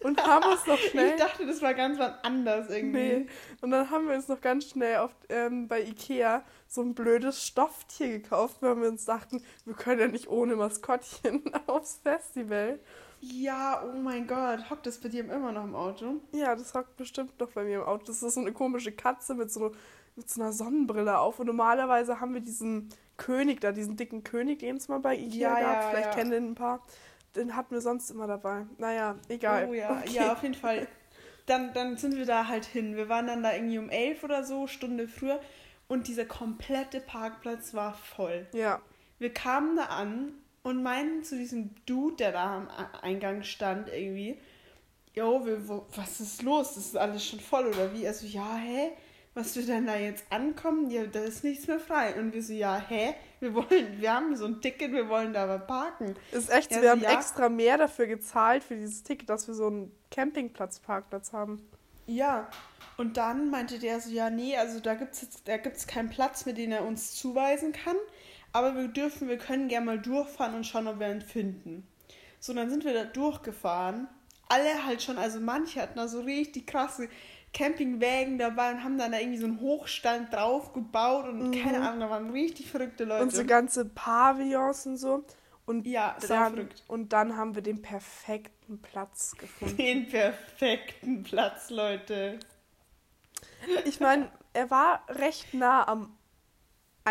Und 0.00 0.22
haben 0.22 0.52
uns 0.52 0.66
noch 0.66 0.78
schnell. 0.90 1.12
ich 1.12 1.16
dachte, 1.16 1.46
das 1.46 1.62
war 1.62 1.72
ganz 1.72 1.98
was 1.98 2.12
anders 2.22 2.68
irgendwie. 2.68 2.98
Nee. 2.98 3.26
Und 3.62 3.70
dann 3.70 3.90
haben 3.90 4.06
wir 4.06 4.16
uns 4.16 4.28
noch 4.28 4.42
ganz 4.42 4.68
schnell 4.68 4.98
auf, 4.98 5.10
ähm, 5.30 5.66
bei 5.66 5.80
Ikea 5.80 6.44
so 6.68 6.82
ein 6.82 6.94
blödes 6.94 7.46
Stofftier 7.46 8.08
gekauft, 8.08 8.58
weil 8.60 8.76
wir 8.82 8.88
uns 8.88 9.06
dachten, 9.06 9.42
wir 9.64 9.74
können 9.74 10.00
ja 10.00 10.08
nicht 10.08 10.28
ohne 10.28 10.56
Maskottchen 10.56 11.42
aufs 11.66 12.00
Festival. 12.02 12.78
Ja, 13.20 13.82
oh 13.84 13.98
mein 13.98 14.26
Gott. 14.26 14.70
Hockt 14.70 14.86
das 14.86 14.98
bei 14.98 15.08
dir 15.08 15.30
immer 15.30 15.52
noch 15.52 15.64
im 15.64 15.74
Auto? 15.74 16.20
Ja, 16.32 16.56
das 16.56 16.72
hockt 16.72 16.96
bestimmt 16.96 17.38
noch 17.38 17.50
bei 17.50 17.64
mir 17.64 17.80
im 17.80 17.84
Auto. 17.84 18.04
Das 18.06 18.22
ist 18.22 18.34
so 18.34 18.40
eine 18.40 18.52
komische 18.52 18.92
Katze 18.92 19.34
mit 19.34 19.52
so, 19.52 19.72
mit 20.16 20.28
so 20.28 20.40
einer 20.40 20.52
Sonnenbrille 20.52 21.18
auf. 21.18 21.38
Und 21.38 21.46
normalerweise 21.46 22.20
haben 22.20 22.32
wir 22.32 22.40
diesen 22.40 22.88
König 23.18 23.60
da, 23.60 23.72
diesen 23.72 23.96
dicken 23.96 24.24
König, 24.24 24.60
den 24.60 24.76
es 24.76 24.88
mal 24.88 25.00
bei 25.00 25.16
Ikea 25.16 25.60
ja, 25.60 25.60
gab. 25.60 25.82
Ja, 25.82 25.90
Vielleicht 25.90 26.06
ja. 26.06 26.14
kennen 26.14 26.30
den 26.30 26.50
ein 26.50 26.54
paar. 26.54 26.80
Den 27.36 27.54
hatten 27.54 27.74
wir 27.74 27.82
sonst 27.82 28.10
immer 28.10 28.26
dabei. 28.26 28.66
Naja, 28.78 29.16
egal. 29.28 29.68
Oh 29.68 29.74
ja, 29.74 29.98
okay. 29.98 30.12
ja, 30.12 30.32
auf 30.32 30.42
jeden 30.42 30.54
Fall. 30.54 30.88
Dann, 31.46 31.72
dann 31.74 31.96
sind 31.98 32.16
wir 32.16 32.26
da 32.26 32.48
halt 32.48 32.64
hin. 32.64 32.96
Wir 32.96 33.08
waren 33.08 33.26
dann 33.26 33.42
da 33.42 33.54
irgendwie 33.54 33.78
um 33.78 33.90
elf 33.90 34.24
oder 34.24 34.44
so, 34.44 34.66
Stunde 34.66 35.08
früher. 35.08 35.40
Und 35.88 36.08
dieser 36.08 36.24
komplette 36.24 37.00
Parkplatz 37.00 37.74
war 37.74 37.94
voll. 37.94 38.46
Ja. 38.52 38.80
Wir 39.18 39.34
kamen 39.34 39.76
da 39.76 39.84
an 39.86 40.32
und 40.62 40.82
meinen 40.82 41.24
zu 41.24 41.36
diesem 41.36 41.74
Dude, 41.86 42.16
der 42.16 42.32
da 42.32 42.56
am 42.56 42.68
Eingang 43.02 43.42
stand, 43.42 43.88
irgendwie, 43.88 44.38
jo, 45.14 45.46
was 45.96 46.20
ist 46.20 46.42
los? 46.42 46.74
Das 46.74 46.86
ist 46.86 46.96
alles 46.96 47.24
schon 47.24 47.40
voll 47.40 47.66
oder 47.66 47.92
wie? 47.94 48.06
Also, 48.06 48.26
ja, 48.26 48.56
hä? 48.56 48.92
Was 49.32 49.54
wir 49.54 49.64
denn 49.64 49.86
da 49.86 49.96
jetzt 49.96 50.24
ankommen? 50.30 50.90
Ja, 50.90 51.06
da 51.06 51.20
ist 51.20 51.44
nichts 51.44 51.68
mehr 51.68 51.78
frei. 51.78 52.18
Und 52.18 52.34
wir 52.34 52.42
so, 52.42 52.52
ja, 52.52 52.84
hä? 52.88 53.14
Wir 53.38 53.54
wollen, 53.54 54.00
wir 54.00 54.12
haben 54.12 54.36
so 54.36 54.44
ein 54.44 54.60
Ticket, 54.60 54.92
wir 54.92 55.08
wollen 55.08 55.32
da 55.32 55.44
aber 55.44 55.60
parken. 55.60 56.16
Ist 56.32 56.50
echt 56.50 56.70
so, 56.70 56.76
ja, 56.76 56.82
wir 56.82 56.88
so, 56.88 56.96
haben 56.96 57.02
ja. 57.02 57.18
extra 57.18 57.48
mehr 57.48 57.78
dafür 57.78 58.06
gezahlt 58.06 58.64
für 58.64 58.74
dieses 58.74 59.04
Ticket, 59.04 59.30
dass 59.30 59.46
wir 59.46 59.54
so 59.54 59.68
einen 59.68 59.92
Campingplatz-Parkplatz 60.10 61.32
haben. 61.32 61.64
Ja, 62.06 62.50
und 62.96 63.16
dann 63.16 63.50
meinte 63.50 63.78
der 63.78 64.00
so, 64.00 64.10
ja, 64.10 64.28
nee, 64.28 64.56
also 64.56 64.80
da 64.80 64.94
gibt 64.94 65.14
es 65.14 65.26
da 65.44 65.56
gibt's 65.56 65.86
keinen 65.86 66.10
Platz, 66.10 66.44
mit 66.44 66.58
dem 66.58 66.72
er 66.72 66.84
uns 66.84 67.14
zuweisen 67.14 67.72
kann. 67.72 67.96
Aber 68.52 68.76
wir 68.76 68.88
dürfen, 68.88 69.28
wir 69.28 69.38
können 69.38 69.68
gerne 69.68 69.86
mal 69.86 69.98
durchfahren 69.98 70.54
und 70.54 70.64
schauen, 70.64 70.88
ob 70.88 70.98
wir 70.98 71.10
ihn 71.10 71.22
finden. 71.22 71.86
So, 72.40 72.52
dann 72.54 72.70
sind 72.70 72.84
wir 72.84 72.94
da 72.94 73.04
durchgefahren. 73.04 74.08
Alle 74.48 74.84
halt 74.84 75.02
schon, 75.02 75.18
also 75.18 75.38
manche 75.38 75.80
hatten 75.80 75.98
da 75.98 76.08
so 76.08 76.22
richtig 76.22 76.66
krasse 76.66 77.08
Campingwägen 77.52 78.38
dabei 78.38 78.72
und 78.72 78.84
haben 78.84 78.98
dann 78.98 79.12
da 79.12 79.18
irgendwie 79.18 79.38
so 79.38 79.46
einen 79.46 79.60
Hochstand 79.60 80.32
drauf 80.32 80.72
gebaut 80.72 81.26
und 81.26 81.50
mhm. 81.50 81.62
keine 81.62 81.80
Ahnung, 81.80 82.00
da 82.00 82.10
waren 82.10 82.30
richtig 82.30 82.68
verrückte 82.68 83.04
Leute. 83.04 83.22
Und 83.22 83.32
so 83.32 83.44
ganze 83.44 83.84
Pavillons 83.84 84.86
und 84.86 84.96
so. 84.96 85.24
Und 85.66 85.86
ja, 85.86 86.16
dann, 86.26 86.54
verrückt. 86.54 86.82
Und 86.88 87.12
dann 87.12 87.36
haben 87.36 87.54
wir 87.54 87.62
den 87.62 87.82
perfekten 87.82 88.80
Platz 88.80 89.36
gefunden. 89.36 89.76
Den 89.76 90.08
perfekten 90.08 91.22
Platz, 91.22 91.70
Leute. 91.70 92.40
Ich 93.84 94.00
meine, 94.00 94.30
er 94.52 94.70
war 94.70 95.04
recht 95.08 95.54
nah 95.54 95.86
am 95.86 96.16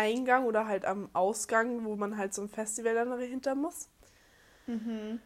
Eingang 0.00 0.44
oder 0.44 0.66
halt 0.66 0.84
am 0.84 1.10
Ausgang, 1.12 1.84
wo 1.84 1.96
man 1.96 2.16
halt 2.16 2.34
zum 2.34 2.48
Festival 2.48 2.94
dann 2.94 3.10
dahinter 3.10 3.54
muss. 3.54 3.88
Mhm. 4.66 5.20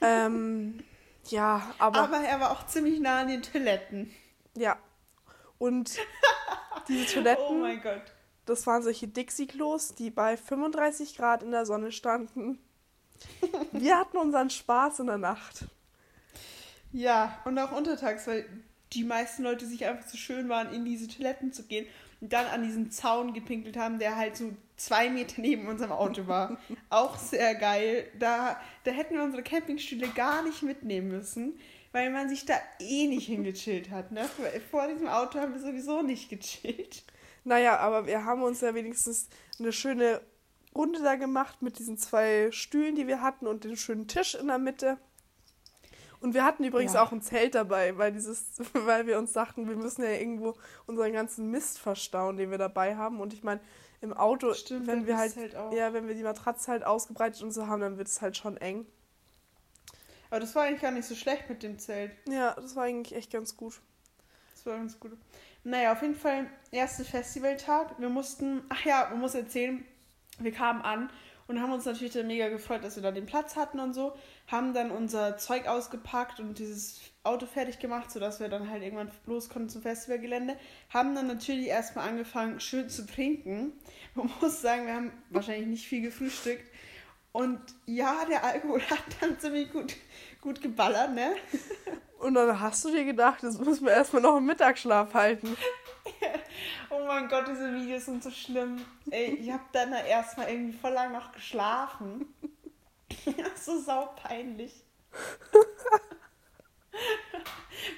Ähm, 0.00 0.84
ja, 1.26 1.74
aber. 1.78 2.00
Aber 2.00 2.18
er 2.18 2.40
war 2.40 2.50
auch 2.50 2.66
ziemlich 2.66 3.00
nah 3.00 3.20
an 3.20 3.28
den 3.28 3.42
Toiletten. 3.42 4.10
Ja. 4.56 4.78
Und 5.58 5.98
diese 6.88 7.14
Toiletten. 7.14 7.44
oh 7.48 7.54
mein 7.54 7.80
Gott. 7.82 8.02
Das 8.46 8.66
waren 8.66 8.82
solche 8.82 9.08
Dixie-Klos, 9.08 9.94
die 9.94 10.10
bei 10.10 10.36
35 10.36 11.16
Grad 11.16 11.42
in 11.42 11.50
der 11.50 11.64
Sonne 11.64 11.92
standen. 11.92 12.58
Wir 13.72 13.98
hatten 13.98 14.18
unseren 14.18 14.50
Spaß 14.50 15.00
in 15.00 15.06
der 15.06 15.18
Nacht. 15.18 15.64
Ja, 16.92 17.40
und 17.46 17.58
auch 17.58 17.72
untertags, 17.72 18.26
weil 18.26 18.46
die 18.92 19.04
meisten 19.04 19.42
Leute 19.42 19.66
sich 19.66 19.84
einfach 19.86 20.06
zu 20.06 20.16
schön 20.16 20.48
waren, 20.48 20.72
in 20.72 20.84
diese 20.84 21.08
Toiletten 21.08 21.52
zu 21.52 21.64
gehen 21.64 21.86
dann 22.28 22.46
an 22.46 22.62
diesen 22.62 22.90
Zaun 22.90 23.34
gepinkelt 23.34 23.76
haben, 23.76 23.98
der 23.98 24.16
halt 24.16 24.36
so 24.36 24.52
zwei 24.76 25.10
Meter 25.10 25.40
neben 25.40 25.68
unserem 25.68 25.92
Auto 25.92 26.26
war. 26.26 26.58
auch 26.90 27.16
sehr 27.16 27.54
geil. 27.54 28.10
Da, 28.18 28.60
da 28.84 28.90
hätten 28.90 29.14
wir 29.14 29.22
unsere 29.22 29.42
Campingstühle 29.42 30.08
gar 30.08 30.42
nicht 30.42 30.62
mitnehmen 30.62 31.08
müssen, 31.08 31.58
weil 31.92 32.10
man 32.10 32.28
sich 32.28 32.44
da 32.44 32.54
eh 32.80 33.06
nicht 33.06 33.26
hingechillt 33.26 33.90
hat. 33.90 34.12
Ne? 34.12 34.28
Vor 34.70 34.88
diesem 34.88 35.08
Auto 35.08 35.38
haben 35.38 35.52
wir 35.52 35.60
sowieso 35.60 36.02
nicht 36.02 36.28
gechillt. 36.28 37.04
Naja, 37.44 37.78
aber 37.78 38.06
wir 38.06 38.24
haben 38.24 38.42
uns 38.42 38.60
ja 38.62 38.74
wenigstens 38.74 39.28
eine 39.58 39.72
schöne 39.72 40.20
Runde 40.74 41.02
da 41.02 41.14
gemacht 41.14 41.62
mit 41.62 41.78
diesen 41.78 41.98
zwei 41.98 42.50
Stühlen, 42.50 42.96
die 42.96 43.06
wir 43.06 43.20
hatten 43.20 43.46
und 43.46 43.64
den 43.64 43.76
schönen 43.76 44.08
Tisch 44.08 44.34
in 44.34 44.48
der 44.48 44.58
Mitte. 44.58 44.98
Und 46.24 46.32
wir 46.32 46.42
hatten 46.42 46.64
übrigens 46.64 46.94
ja. 46.94 47.02
auch 47.02 47.12
ein 47.12 47.20
Zelt 47.20 47.54
dabei, 47.54 47.98
weil 47.98 48.10
dieses, 48.10 48.46
weil 48.72 49.06
wir 49.06 49.18
uns 49.18 49.34
dachten, 49.34 49.68
wir 49.68 49.76
müssen 49.76 50.02
ja 50.02 50.12
irgendwo 50.12 50.54
unseren 50.86 51.12
ganzen 51.12 51.50
Mist 51.50 51.78
verstauen, 51.78 52.38
den 52.38 52.50
wir 52.50 52.56
dabei 52.56 52.96
haben. 52.96 53.20
Und 53.20 53.34
ich 53.34 53.42
meine, 53.42 53.60
im 54.00 54.14
Auto, 54.14 54.54
Stimmt, 54.54 54.86
wenn 54.86 55.06
wir 55.06 55.18
halt, 55.18 55.36
ja, 55.36 55.92
wenn 55.92 56.08
wir 56.08 56.14
die 56.14 56.22
Matratze 56.22 56.72
halt 56.72 56.82
ausgebreitet 56.82 57.42
und 57.42 57.52
so 57.52 57.66
haben, 57.66 57.82
dann 57.82 57.98
wird 57.98 58.08
es 58.08 58.22
halt 58.22 58.38
schon 58.38 58.56
eng. 58.56 58.86
Aber 60.30 60.40
das 60.40 60.54
war 60.54 60.62
eigentlich 60.62 60.80
gar 60.80 60.92
nicht 60.92 61.06
so 61.06 61.14
schlecht 61.14 61.50
mit 61.50 61.62
dem 61.62 61.78
Zelt. 61.78 62.12
Ja, 62.26 62.54
das 62.54 62.74
war 62.74 62.84
eigentlich 62.84 63.14
echt 63.14 63.30
ganz 63.30 63.54
gut. 63.54 63.82
Das 64.54 64.64
war 64.64 64.78
ganz 64.78 64.98
gut. 64.98 65.12
Naja, 65.62 65.92
auf 65.92 66.00
jeden 66.00 66.14
Fall, 66.14 66.46
erster 66.70 67.04
Festivaltag. 67.04 67.98
Wir 67.98 68.08
mussten, 68.08 68.62
ach 68.70 68.82
ja, 68.86 69.08
man 69.10 69.20
muss 69.20 69.34
erzählen, 69.34 69.84
wir 70.38 70.52
kamen 70.52 70.80
an 70.80 71.10
und 71.46 71.60
haben 71.60 71.72
uns 71.72 71.84
natürlich 71.84 72.12
dann 72.14 72.26
mega 72.26 72.48
gefreut, 72.48 72.84
dass 72.84 72.96
wir 72.96 73.02
da 73.02 73.10
den 73.10 73.26
Platz 73.26 73.56
hatten 73.56 73.78
und 73.78 73.92
so. 73.92 74.14
Haben 74.46 74.72
dann 74.72 74.90
unser 74.90 75.36
Zeug 75.36 75.66
ausgepackt 75.66 76.40
und 76.40 76.58
dieses 76.58 77.00
Auto 77.22 77.46
fertig 77.46 77.78
gemacht, 77.78 78.10
sodass 78.10 78.40
wir 78.40 78.48
dann 78.48 78.70
halt 78.70 78.82
irgendwann 78.82 79.10
los 79.26 79.48
konnten 79.48 79.68
zum 79.68 79.82
Festivalgelände. 79.82 80.56
Haben 80.90 81.14
dann 81.14 81.26
natürlich 81.26 81.66
erstmal 81.66 82.08
angefangen, 82.08 82.60
schön 82.60 82.88
zu 82.88 83.06
trinken. 83.06 83.72
Man 84.14 84.30
muss 84.40 84.62
sagen, 84.62 84.86
wir 84.86 84.94
haben 84.94 85.12
wahrscheinlich 85.30 85.66
nicht 85.66 85.86
viel 85.86 86.02
gefrühstückt. 86.02 86.70
Und 87.32 87.60
ja, 87.84 88.24
der 88.28 88.44
Alkohol 88.44 88.80
hat 88.90 89.04
dann 89.20 89.38
ziemlich 89.38 89.70
gut, 89.72 89.94
gut 90.40 90.62
geballert, 90.62 91.14
ne? 91.14 91.34
Und 92.20 92.34
dann 92.34 92.58
hast 92.58 92.84
du 92.84 92.90
dir 92.90 93.04
gedacht, 93.04 93.42
jetzt 93.42 93.60
müssen 93.60 93.84
wir 93.84 93.92
erstmal 93.92 94.22
noch 94.22 94.36
einen 94.36 94.46
Mittagsschlaf 94.46 95.12
halten. 95.12 95.56
oh 97.14 97.20
mein 97.20 97.28
Gott, 97.28 97.46
diese 97.48 97.72
Videos 97.72 98.06
sind 98.06 98.22
so 98.22 98.30
schlimm. 98.30 98.80
Ey, 99.10 99.34
ich 99.34 99.50
habe 99.50 99.64
dann 99.72 99.92
erstmal 99.92 100.50
irgendwie 100.50 100.76
voll 100.76 100.92
lang 100.92 101.12
noch 101.12 101.32
geschlafen. 101.32 102.34
so 103.56 103.78
saupeinlich. 103.78 104.84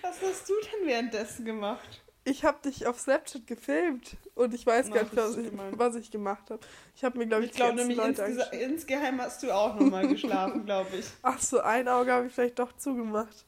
Was 0.02 0.22
hast 0.22 0.48
du 0.48 0.54
denn 0.60 0.86
währenddessen 0.86 1.44
gemacht? 1.44 2.02
Ich 2.24 2.44
habe 2.44 2.58
dich 2.62 2.86
auf 2.86 2.98
Snapchat 2.98 3.46
gefilmt 3.46 4.16
und 4.34 4.52
ich 4.52 4.66
weiß 4.66 4.90
gar 4.90 5.04
nicht, 5.04 5.14
was 5.14 5.36
ich, 5.36 5.52
was 5.54 5.94
ich, 5.94 6.10
gemacht 6.10 6.50
habe. 6.50 6.58
Ich 6.96 7.04
habe 7.04 7.18
mir, 7.18 7.26
glaube 7.26 7.44
ich, 7.44 7.50
ich 7.50 7.56
glaube 7.56 7.76
nämlich 7.76 7.98
insge 7.98 8.42
insgeheim 8.50 9.20
hast 9.20 9.44
du 9.44 9.52
auch 9.52 9.76
nochmal 9.76 10.08
geschlafen, 10.08 10.64
glaube 10.64 10.96
ich. 10.96 11.06
Ach 11.22 11.40
so, 11.40 11.60
ein 11.60 11.86
Auge 11.86 12.12
habe 12.12 12.26
ich 12.26 12.32
vielleicht 12.32 12.58
doch 12.58 12.76
zugemacht. 12.76 13.44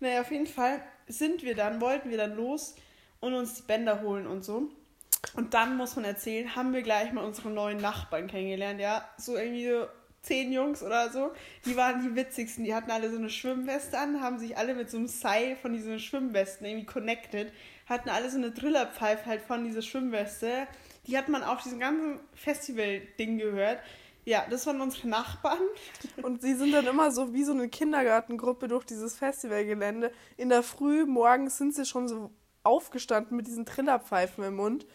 Naja, 0.00 0.22
auf 0.22 0.30
jeden 0.30 0.46
Fall 0.46 0.82
sind 1.08 1.42
wir 1.42 1.54
dann, 1.54 1.82
wollten 1.82 2.08
wir 2.08 2.16
dann 2.16 2.36
los 2.36 2.74
und 3.24 3.34
uns 3.34 3.54
die 3.54 3.62
Bänder 3.62 4.02
holen 4.02 4.26
und 4.26 4.44
so. 4.44 4.68
Und 5.36 5.54
dann 5.54 5.76
muss 5.76 5.96
man 5.96 6.04
erzählen, 6.04 6.54
haben 6.54 6.72
wir 6.72 6.82
gleich 6.82 7.12
mal 7.12 7.24
unsere 7.24 7.50
neuen 7.50 7.78
Nachbarn 7.78 8.26
kennengelernt, 8.26 8.80
ja. 8.80 9.08
So 9.16 9.36
irgendwie 9.36 9.68
so 9.68 9.86
zehn 10.22 10.52
Jungs 10.52 10.82
oder 10.82 11.10
so, 11.10 11.32
die 11.64 11.76
waren 11.76 12.02
die 12.02 12.16
witzigsten. 12.16 12.64
Die 12.64 12.74
hatten 12.74 12.90
alle 12.90 13.10
so 13.10 13.18
eine 13.18 13.30
Schwimmweste 13.30 13.98
an, 13.98 14.20
haben 14.20 14.38
sich 14.38 14.56
alle 14.56 14.74
mit 14.74 14.90
so 14.90 14.96
einem 14.96 15.06
Seil 15.06 15.56
von 15.56 15.72
diesen 15.72 15.98
Schwimmwesten 15.98 16.66
irgendwie 16.66 16.86
connected, 16.86 17.52
hatten 17.86 18.08
alle 18.08 18.30
so 18.30 18.38
eine 18.38 18.50
Drillerpfeife 18.50 19.26
halt 19.26 19.42
von 19.42 19.64
dieser 19.64 19.82
Schwimmweste. 19.82 20.66
Die 21.06 21.18
hat 21.18 21.28
man 21.28 21.42
auf 21.42 21.62
diesem 21.62 21.80
ganzen 21.80 22.20
Festival-Ding 22.34 23.38
gehört. 23.38 23.80
Ja, 24.24 24.46
das 24.48 24.66
waren 24.66 24.80
unsere 24.80 25.08
Nachbarn. 25.08 25.60
Und 26.22 26.40
sie 26.40 26.54
sind 26.54 26.72
dann 26.72 26.86
immer 26.86 27.10
so 27.10 27.34
wie 27.34 27.44
so 27.44 27.52
eine 27.52 27.68
Kindergartengruppe 27.68 28.68
durch 28.68 28.86
dieses 28.86 29.18
Festivalgelände. 29.18 30.12
In 30.38 30.48
der 30.48 30.62
Früh 30.62 31.04
morgens 31.04 31.58
sind 31.58 31.74
sie 31.74 31.84
schon 31.84 32.08
so 32.08 32.30
aufgestanden 32.64 33.36
mit 33.36 33.46
diesen 33.46 33.66
Trillerpfeifen 33.66 34.42
im 34.44 34.56
Mund. 34.56 34.86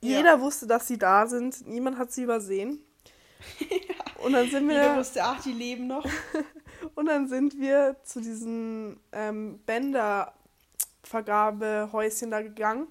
Jeder 0.00 0.36
ja. 0.36 0.40
wusste, 0.40 0.66
dass 0.66 0.88
sie 0.88 0.98
da 0.98 1.26
sind. 1.26 1.66
Niemand 1.66 1.98
hat 1.98 2.12
sie 2.12 2.22
übersehen. 2.24 2.80
ja. 3.60 4.24
Und 4.24 4.32
dann 4.32 4.50
sind 4.50 4.68
wir. 4.68 4.74
Jeder 4.74 4.98
wusste, 4.98 5.22
ach, 5.22 5.42
die 5.42 5.52
leben 5.52 5.86
noch. 5.86 6.04
und 6.94 7.06
dann 7.06 7.28
sind 7.28 7.58
wir 7.58 7.96
zu 8.02 8.20
diesen 8.20 9.00
ähm, 9.12 9.60
Bändervergabehäuschen 9.66 12.30
da 12.30 12.42
gegangen. 12.42 12.88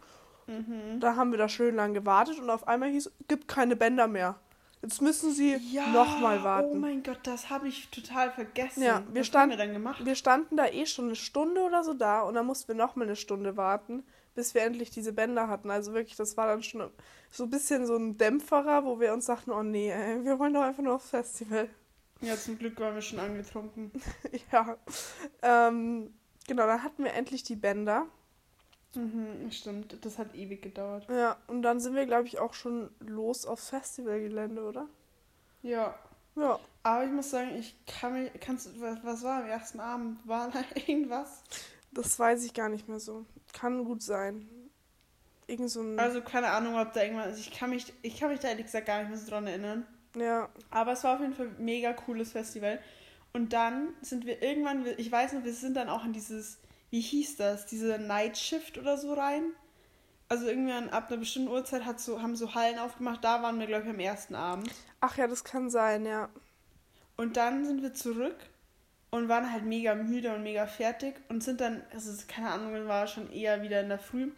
Mhm. 0.48 1.00
Da 1.00 1.16
haben 1.16 1.30
wir 1.32 1.38
da 1.38 1.48
schön 1.48 1.76
lang 1.76 1.94
gewartet 1.94 2.40
und 2.40 2.50
auf 2.50 2.68
einmal 2.68 2.90
hieß, 2.90 3.12
gibt 3.28 3.48
keine 3.48 3.76
Bänder 3.76 4.08
mehr. 4.08 4.40
Jetzt 4.84 5.02
müssen 5.02 5.32
sie 5.32 5.56
ja, 5.72 5.88
nochmal 5.88 6.44
warten. 6.44 6.72
Oh 6.74 6.76
mein 6.76 7.04
Gott, 7.04 7.20
das 7.24 7.50
habe 7.50 7.70
ich 7.70 7.88
total 7.88 8.32
vergessen. 8.32 8.84
Ja, 8.84 9.02
wir, 9.10 9.22
Was 9.22 9.28
stand, 9.28 9.44
haben 9.44 9.50
wir 9.52 9.58
dann 9.58 9.72
gemacht? 9.72 10.06
Wir 10.06 10.16
standen 10.16 10.58
da 10.58 10.68
eh 10.68 10.86
schon 10.86 11.06
eine 11.06 11.16
Stunde 11.16 11.62
oder 11.62 11.86
so 11.86 11.94
da 11.94 12.20
und 12.20 12.34
dann 12.34 12.46
mussten 12.46 12.68
wir 12.68 12.76
nochmal 12.76 13.08
eine 13.08 13.16
Stunde 13.16 13.56
warten, 13.56 14.04
bis 14.36 14.54
wir 14.54 14.62
endlich 14.62 14.90
diese 14.90 15.14
Bänder 15.14 15.48
hatten. 15.48 15.72
Also 15.72 15.94
wirklich, 15.94 16.18
das 16.18 16.36
war 16.36 16.48
dann 16.48 16.64
schon 16.64 16.92
so 17.32 17.46
ein 17.46 17.50
bisschen 17.50 17.86
so 17.86 17.96
ein 17.96 18.18
Dämpferer, 18.18 18.84
wo 18.84 19.00
wir 19.00 19.14
uns 19.14 19.26
dachten, 19.28 19.52
oh 19.52 19.64
nee, 19.64 19.90
ey, 19.90 20.26
wir 20.26 20.38
wollen 20.38 20.54
doch 20.54 20.64
einfach 20.64 20.84
nur 20.84 20.96
aufs 20.96 21.12
Festival. 21.12 21.70
Ja, 22.20 22.36
zum 22.36 22.60
Glück 22.60 22.78
waren 22.82 22.96
wir 22.96 23.02
schon 23.02 23.20
angetrunken. 23.20 23.90
ja. 24.52 24.78
Ähm, 25.42 26.14
genau, 26.46 26.68
dann 26.68 26.84
hatten 26.84 27.06
wir 27.06 27.14
endlich 27.14 27.44
die 27.44 27.56
Bänder. 27.56 28.08
Mhm, 28.96 29.52
stimmt, 29.52 29.98
das 30.06 30.18
hat 30.20 30.36
ewig 30.36 30.62
gedauert. 30.62 31.08
Ja, 31.10 31.38
und 31.48 31.64
dann 31.64 31.80
sind 31.80 31.96
wir, 31.96 32.06
glaube 32.06 32.28
ich, 32.28 32.40
auch 32.40 32.54
schon 32.54 32.90
los 33.00 33.46
aufs 33.46 33.70
Festivalgelände, 33.70 34.64
oder? 34.64 34.88
Ja. 35.64 35.96
Ja. 36.36 36.60
Aber 36.84 37.06
ich 37.06 37.12
muss 37.12 37.30
sagen, 37.30 37.56
ich 37.56 37.76
kann 37.86 38.14
mich, 38.14 38.32
kannst 38.40 38.70
was, 38.82 39.04
was 39.04 39.24
war 39.24 39.42
am 39.44 39.48
ersten 39.48 39.80
Abend? 39.80 40.20
War 40.28 40.52
da 40.52 40.64
irgendwas? 40.88 41.44
Das 41.92 42.18
weiß 42.18 42.44
ich 42.44 42.54
gar 42.54 42.70
nicht 42.70 42.88
mehr 42.88 43.00
so. 43.00 43.26
Kann 43.54 43.86
gut 43.86 44.02
sein. 44.02 44.48
Irgend 45.46 45.70
so 45.70 45.82
ein 45.82 46.00
also 46.00 46.22
keine 46.22 46.48
Ahnung, 46.50 46.78
ob 46.78 46.94
da 46.94 47.04
irgendwas 47.04 47.34
ist. 47.34 47.48
Ich 47.48 47.52
kann 47.52 47.70
mich, 47.70 47.94
ich 48.02 48.20
kann 48.20 48.30
mich 48.30 48.40
da 48.40 48.48
ehrlich 48.48 48.66
gesagt 48.66 48.88
gar 48.88 49.00
nicht 49.00 49.10
mehr 49.10 49.18
so 49.18 49.30
dran 49.30 49.48
erinnern. 49.48 49.86
Ja. 50.16 50.50
Aber 50.70 50.94
es 50.94 51.04
war 51.04 51.16
auf 51.16 51.22
jeden 51.22 51.34
Fall 51.34 51.48
ein 51.48 51.66
mega 51.66 51.94
cooles 51.94 52.32
Festival. 52.32 52.80
Und 53.34 53.54
dann 53.54 53.90
sind 54.02 54.26
wir 54.26 54.42
irgendwann, 54.42 54.86
ich 54.98 55.12
weiß 55.12 55.34
noch, 55.34 55.44
wir 55.44 55.54
sind 55.54 55.76
dann 55.76 55.90
auch 55.90 56.06
in 56.06 56.14
dieses 56.14 56.60
wie 56.94 57.02
hieß 57.02 57.38
das, 57.38 57.66
diese 57.66 57.98
Night 57.98 58.38
Shift 58.38 58.78
oder 58.78 59.00
so 59.00 59.16
rein. 59.16 59.46
Also 60.30 60.46
irgendwann 60.46 60.90
ab 60.90 61.08
einer 61.08 61.18
bestimmten 61.18 61.50
Uhrzeit 61.50 61.86
hat 61.86 62.00
so, 62.00 62.22
haben 62.22 62.36
so 62.36 62.54
Hallen 62.54 62.78
aufgemacht, 62.78 63.24
da 63.24 63.42
waren 63.42 63.60
wir, 63.60 63.66
glaube 63.66 63.86
ich, 63.86 63.90
am 63.90 64.00
ersten 64.00 64.36
Abend. 64.36 64.70
Ach 65.02 65.18
ja, 65.18 65.26
das 65.26 65.44
kann 65.44 65.72
sein, 65.72 66.06
ja. 66.06 66.30
Und 67.18 67.36
dann 67.36 67.66
sind 67.66 67.82
wir 67.82 67.96
zurück 67.96 68.36
und 69.10 69.28
waren 69.28 69.52
halt 69.52 69.66
mega 69.66 69.96
müde 69.96 70.36
und 70.36 70.44
mega 70.44 70.68
fertig 70.68 71.16
und 71.30 71.44
sind 71.44 71.62
dann, 71.62 71.82
also 71.92 72.12
keine 72.28 72.52
Ahnung, 72.52 72.88
war 72.88 73.08
schon 73.08 73.32
eher 73.32 73.64
wieder 73.64 73.82
in 73.82 73.90
der 73.90 73.98
Früh, 73.98 74.30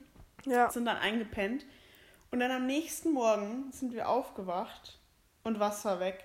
ja. 0.45 0.69
sind 0.69 0.85
dann 0.85 0.95
eingepennt. 0.95 1.65
Und 2.31 2.39
dann 2.39 2.51
am 2.51 2.67
nächsten 2.67 3.11
Morgen 3.11 3.69
sind 3.73 3.91
wir 3.91 4.07
aufgewacht 4.07 4.97
und 5.43 5.59
was 5.59 5.83
war 5.83 5.99
weg? 5.99 6.23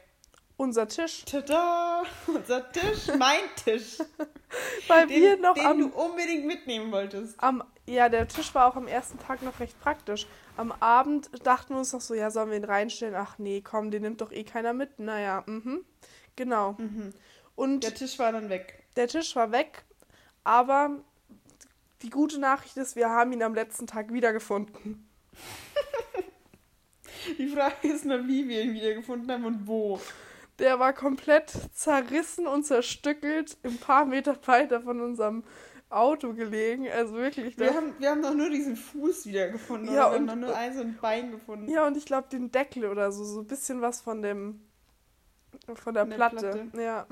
Unser 0.60 0.88
Tisch. 0.88 1.24
Tada! 1.24 2.02
Unser 2.26 2.70
Tisch, 2.70 3.06
mein 3.18 3.40
Tisch. 3.64 3.96
Weil 4.88 5.06
den, 5.06 5.22
wir 5.22 5.36
noch 5.38 5.54
den 5.54 5.64
am, 5.64 5.78
du 5.78 5.86
unbedingt 5.88 6.44
mitnehmen 6.44 6.92
wolltest. 6.92 7.42
Am, 7.42 7.64
ja, 7.86 8.10
der 8.10 8.28
Tisch 8.28 8.54
war 8.54 8.66
auch 8.66 8.76
am 8.76 8.86
ersten 8.86 9.18
Tag 9.18 9.40
noch 9.40 9.58
recht 9.58 9.80
praktisch. 9.80 10.26
Am 10.58 10.70
Abend 10.70 11.30
dachten 11.46 11.72
wir 11.72 11.78
uns 11.78 11.94
noch 11.94 12.02
so, 12.02 12.12
ja, 12.12 12.30
sollen 12.30 12.50
wir 12.50 12.58
ihn 12.58 12.64
reinstellen? 12.64 13.14
Ach 13.14 13.38
nee, 13.38 13.62
komm, 13.62 13.90
den 13.90 14.02
nimmt 14.02 14.20
doch 14.20 14.32
eh 14.32 14.44
keiner 14.44 14.74
mit. 14.74 14.98
Naja, 14.98 15.44
mhm. 15.46 15.82
Genau. 16.36 16.72
Mhm. 16.72 17.14
Und 17.56 17.82
der 17.82 17.94
Tisch 17.94 18.18
war 18.18 18.30
dann 18.30 18.50
weg. 18.50 18.84
Der 18.96 19.08
Tisch 19.08 19.34
war 19.36 19.52
weg, 19.52 19.86
aber 20.44 20.90
Die 22.02 22.10
gute 22.10 22.38
Nachricht 22.38 22.76
ist, 22.76 22.96
wir 22.96 23.08
haben 23.08 23.32
ihn 23.32 23.42
am 23.42 23.54
letzten 23.54 23.86
Tag 23.86 24.12
wiedergefunden. 24.12 25.08
Die 27.38 27.48
Frage 27.48 27.88
ist 27.88 28.04
nur, 28.04 28.28
wie 28.28 28.46
wir 28.46 28.60
ihn 28.60 28.74
wiedergefunden 28.74 29.30
haben 29.30 29.46
und 29.46 29.66
wo. 29.66 29.98
Der 30.60 30.78
war 30.78 30.92
komplett 30.92 31.50
zerrissen 31.72 32.46
und 32.46 32.64
zerstückelt, 32.64 33.56
ein 33.64 33.78
paar 33.78 34.04
Meter 34.04 34.36
weiter 34.46 34.82
von 34.82 35.00
unserem 35.00 35.42
Auto 35.88 36.34
gelegen. 36.34 36.88
Also 36.88 37.14
wirklich. 37.14 37.58
Wir 37.58 37.74
haben, 37.74 37.94
wir 37.98 38.10
haben 38.10 38.22
doch 38.22 38.34
nur 38.34 38.50
diesen 38.50 38.76
Fuß 38.76 39.26
wiedergefunden. 39.26 39.92
Ja, 39.92 40.06
und, 40.06 40.26
wir 40.26 40.30
haben 40.32 40.40
nur 40.40 40.56
ein 40.56 40.74
so 40.74 40.80
ein 40.82 40.96
Bein 41.00 41.32
gefunden. 41.32 41.68
Ja, 41.68 41.86
und 41.86 41.96
ich 41.96 42.06
glaube 42.06 42.28
den 42.30 42.52
Deckel 42.52 42.84
oder 42.84 43.10
so. 43.10 43.24
So 43.24 43.40
ein 43.40 43.46
bisschen 43.46 43.80
was 43.80 44.00
von 44.00 44.22
dem. 44.22 44.60
Von 45.66 45.74
der, 45.74 45.76
von 45.76 45.94
der 45.94 46.04
Platte. 46.04 46.36
Platte. 46.36 46.82
Ja. 46.82 47.06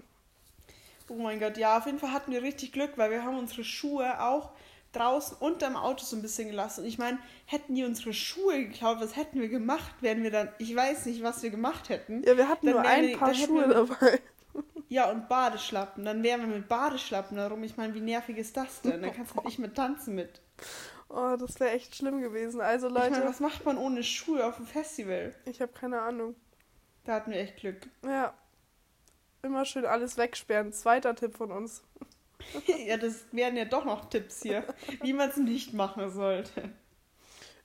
Oh 1.08 1.14
mein 1.14 1.40
Gott, 1.40 1.56
ja, 1.56 1.78
auf 1.78 1.86
jeden 1.86 1.98
Fall 1.98 2.12
hatten 2.12 2.32
wir 2.32 2.42
richtig 2.42 2.72
Glück, 2.72 2.92
weil 2.96 3.10
wir 3.10 3.24
haben 3.24 3.38
unsere 3.38 3.64
Schuhe 3.64 4.22
auch 4.22 4.52
draußen 4.92 5.36
unterm 5.38 5.76
Auto 5.76 6.04
so 6.04 6.16
ein 6.16 6.22
bisschen 6.22 6.48
gelassen. 6.48 6.82
Und 6.82 6.86
ich 6.86 6.98
meine, 6.98 7.18
hätten 7.46 7.74
die 7.74 7.84
unsere 7.84 8.12
Schuhe 8.12 8.66
geklaut, 8.66 9.00
was 9.00 9.16
hätten 9.16 9.40
wir 9.40 9.48
gemacht? 9.48 9.94
Wären 10.00 10.22
wir 10.22 10.30
dann, 10.30 10.48
ich 10.58 10.74
weiß 10.74 11.06
nicht, 11.06 11.22
was 11.22 11.42
wir 11.42 11.50
gemacht 11.50 11.88
hätten. 11.88 12.22
Ja, 12.24 12.36
wir 12.36 12.48
hatten 12.48 12.66
dann 12.66 12.76
nur 12.76 12.84
ein 12.84 13.08
wir, 13.08 13.18
paar 13.18 13.34
Schuhe 13.34 13.68
wir, 13.68 13.74
dabei. 13.74 14.20
Ja, 14.88 15.10
und 15.10 15.28
Badeschlappen. 15.28 16.04
Dann 16.04 16.22
wären 16.22 16.40
wir 16.40 16.56
mit 16.56 16.68
Badeschlappen 16.68 17.36
darum. 17.36 17.62
Ich 17.62 17.76
meine, 17.76 17.94
wie 17.94 18.00
nervig 18.00 18.38
ist 18.38 18.56
das 18.56 18.80
denn? 18.80 19.02
Dann 19.02 19.12
kannst 19.12 19.36
du 19.36 19.42
nicht 19.42 19.58
mit 19.58 19.74
tanzen 19.74 20.14
mit. 20.14 20.40
Oh, 21.10 21.36
das 21.38 21.60
wäre 21.60 21.70
echt 21.70 21.94
schlimm 21.94 22.20
gewesen. 22.20 22.60
Also 22.60 22.88
Leute. 22.88 23.06
Ich 23.06 23.12
meine, 23.12 23.26
was 23.26 23.40
macht 23.40 23.64
man 23.64 23.78
ohne 23.78 24.02
Schuhe 24.02 24.46
auf 24.46 24.56
dem 24.56 24.66
Festival? 24.66 25.34
Ich 25.44 25.60
habe 25.60 25.72
keine 25.72 26.00
Ahnung. 26.00 26.34
Da 27.04 27.14
hatten 27.14 27.30
wir 27.30 27.38
echt 27.38 27.58
Glück. 27.58 27.86
Ja. 28.04 28.34
Immer 29.42 29.64
schön 29.64 29.86
alles 29.86 30.16
wegsperren. 30.16 30.72
Zweiter 30.72 31.14
Tipp 31.14 31.36
von 31.36 31.52
uns. 31.52 31.82
ja, 32.86 32.96
das 32.96 33.24
wären 33.32 33.56
ja 33.56 33.64
doch 33.64 33.84
noch 33.84 34.08
Tipps 34.08 34.42
hier, 34.42 34.64
wie 35.02 35.12
man 35.12 35.30
es 35.30 35.36
nicht 35.36 35.74
machen 35.74 36.10
sollte. 36.10 36.70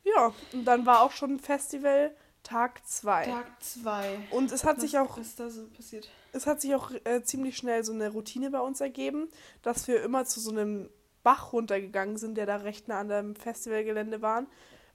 Ja, 0.03 0.33
und 0.51 0.65
dann 0.65 0.85
war 0.85 1.01
auch 1.01 1.11
schon 1.11 1.39
Festival 1.39 2.15
Tag 2.43 2.85
2. 2.85 3.25
Tag 3.25 3.63
2. 3.63 4.19
Und 4.31 4.51
es 4.51 4.65
hat 4.65 4.77
was, 4.77 4.81
sich 4.81 4.97
auch. 4.97 5.17
Ist 5.17 5.39
da 5.39 5.49
so 5.49 5.65
passiert? 5.67 6.09
Es 6.33 6.45
hat 6.45 6.59
sich 6.59 6.75
auch 6.75 6.91
äh, 7.05 7.23
ziemlich 7.23 7.55
schnell 7.55 7.83
so 7.83 7.93
eine 7.93 8.09
Routine 8.09 8.51
bei 8.51 8.59
uns 8.59 8.81
ergeben, 8.81 9.29
dass 9.61 9.87
wir 9.87 10.03
immer 10.03 10.25
zu 10.25 10.41
so 10.41 10.51
einem 10.51 10.89
Bach 11.23 11.53
runtergegangen 11.53 12.17
sind, 12.17 12.35
der 12.35 12.45
da 12.45 12.57
recht 12.57 12.89
nah 12.89 12.99
an 12.99 13.07
dem 13.07 13.35
Festivalgelände 13.35 14.21
war. 14.21 14.45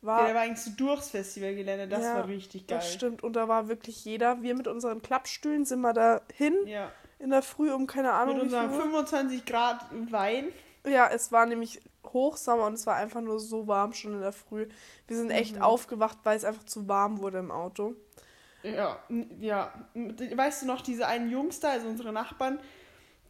war 0.03 0.21
ja, 0.21 0.27
der 0.27 0.35
war 0.35 0.43
eigentlich 0.43 0.63
so 0.63 0.73
durchs 0.73 1.09
Festivalgelände, 1.09 1.89
das 1.89 2.03
ja, 2.03 2.17
war 2.17 2.29
richtig 2.29 2.67
geil. 2.67 2.79
Das 2.79 2.93
stimmt, 2.93 3.23
und 3.23 3.35
da 3.35 3.49
war 3.49 3.69
wirklich 3.69 4.05
jeder. 4.05 4.43
Wir 4.43 4.55
mit 4.55 4.69
unseren 4.69 5.01
Klappstühlen 5.01 5.65
sind 5.65 5.81
mal 5.81 5.95
da 5.95 6.21
hin. 6.35 6.55
Ja 6.67 6.93
in 7.19 7.31
der 7.31 7.43
Früh 7.43 7.73
um 7.73 7.87
keine 7.87 8.13
Ahnung. 8.13 8.37
Mit 8.37 8.45
unserem 8.45 8.73
25 8.73 9.45
Grad 9.45 9.85
Wein. 10.11 10.49
Ja, 10.87 11.09
es 11.09 11.33
war 11.33 11.47
nämlich 11.47 11.81
Hochsommer 12.07 12.67
und 12.67 12.75
es 12.75 12.87
war 12.87 12.97
einfach 12.97 13.21
nur 13.21 13.41
so 13.41 13.67
warm 13.67 13.93
schon 13.93 14.15
in 14.15 14.21
der 14.21 14.33
Früh. 14.33 14.69
Wir 15.07 15.17
sind 15.17 15.31
echt 15.31 15.57
mhm. 15.57 15.63
aufgewacht, 15.63 16.19
weil 16.25 16.37
es 16.37 16.45
einfach 16.45 16.65
zu 16.65 16.89
warm 16.89 17.21
wurde 17.21 17.39
im 17.39 17.51
Auto. 17.51 17.95
Ja, 18.63 18.99
ja. 19.41 19.73
Weißt 19.95 20.63
du 20.63 20.67
noch, 20.67 20.81
diese 20.81 21.07
einen 21.07 21.31
Jungs 21.31 21.61
da, 21.61 21.71
also 21.71 21.89
unsere 21.89 22.13
Nachbarn, 22.13 22.59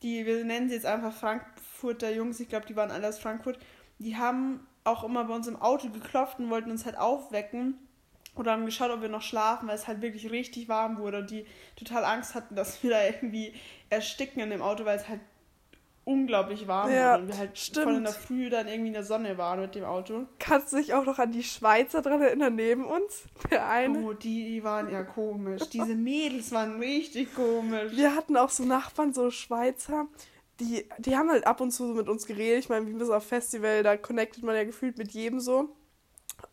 die, 0.02 0.24
wir 0.24 0.44
nennen 0.44 0.68
sie 0.68 0.74
jetzt 0.74 0.86
einfach 0.86 1.12
Frankfurter 1.12 2.10
Jungs, 2.10 2.40
ich 2.40 2.48
glaube, 2.48 2.66
die 2.66 2.76
waren 2.76 2.90
alle 2.90 3.08
aus 3.08 3.18
Frankfurt, 3.18 3.58
die 3.98 4.16
haben 4.16 4.66
auch 4.84 5.04
immer 5.04 5.24
bei 5.24 5.34
uns 5.34 5.46
im 5.46 5.60
Auto 5.60 5.90
geklopft 5.90 6.38
und 6.38 6.50
wollten 6.50 6.70
uns 6.70 6.86
halt 6.86 6.96
aufwecken 6.96 7.87
oder 8.38 8.52
haben 8.52 8.66
geschaut, 8.66 8.90
ob 8.90 9.02
wir 9.02 9.08
noch 9.08 9.22
schlafen, 9.22 9.68
weil 9.68 9.74
es 9.74 9.86
halt 9.86 10.02
wirklich 10.02 10.30
richtig 10.30 10.68
warm 10.68 10.98
wurde 10.98 11.18
und 11.18 11.30
die 11.30 11.46
total 11.76 12.04
Angst 12.04 12.34
hatten, 12.34 12.54
dass 12.54 12.82
wir 12.82 12.90
da 12.90 13.04
irgendwie 13.04 13.52
ersticken 13.90 14.42
in 14.42 14.50
dem 14.50 14.62
Auto, 14.62 14.84
weil 14.84 14.96
es 14.96 15.08
halt 15.08 15.20
unglaublich 16.08 16.66
warm 16.66 16.90
ja, 16.90 17.12
war 17.12 17.18
und 17.18 17.28
wir 17.28 17.36
halt 17.36 17.58
stimmt. 17.58 17.84
voll 17.84 17.96
in 17.96 18.04
der 18.04 18.12
Früh 18.12 18.48
dann 18.48 18.66
irgendwie 18.66 18.88
in 18.88 18.94
der 18.94 19.04
Sonne 19.04 19.36
waren 19.36 19.60
mit 19.60 19.74
dem 19.74 19.84
Auto. 19.84 20.24
Kannst 20.38 20.72
du 20.72 20.78
dich 20.78 20.94
auch 20.94 21.04
noch 21.04 21.18
an 21.18 21.32
die 21.32 21.42
Schweizer 21.42 22.00
dran 22.00 22.22
erinnern, 22.22 22.54
neben 22.54 22.86
uns? 22.86 23.24
Der 23.50 23.68
eine. 23.68 24.02
Oh, 24.02 24.14
die, 24.14 24.48
die 24.48 24.64
waren 24.64 24.90
ja 24.90 25.02
komisch. 25.02 25.68
Diese 25.70 25.94
Mädels 25.94 26.50
waren 26.50 26.78
richtig 26.80 27.34
komisch. 27.34 27.92
Wir 27.94 28.14
hatten 28.14 28.38
auch 28.38 28.48
so 28.48 28.64
Nachbarn, 28.64 29.12
so 29.12 29.30
Schweizer, 29.30 30.06
die, 30.60 30.88
die 30.98 31.16
haben 31.16 31.30
halt 31.30 31.46
ab 31.46 31.60
und 31.60 31.70
zu 31.70 31.88
so 31.88 31.94
mit 31.94 32.08
uns 32.08 32.26
geredet. 32.26 32.60
Ich 32.60 32.68
meine, 32.68 32.86
wie 32.86 32.94
bis 32.94 33.10
auf 33.10 33.26
Festival, 33.26 33.82
da 33.82 33.96
connectet 33.96 34.42
man 34.42 34.56
ja 34.56 34.64
gefühlt 34.64 34.96
mit 34.96 35.12
jedem 35.12 35.40
so. 35.40 35.68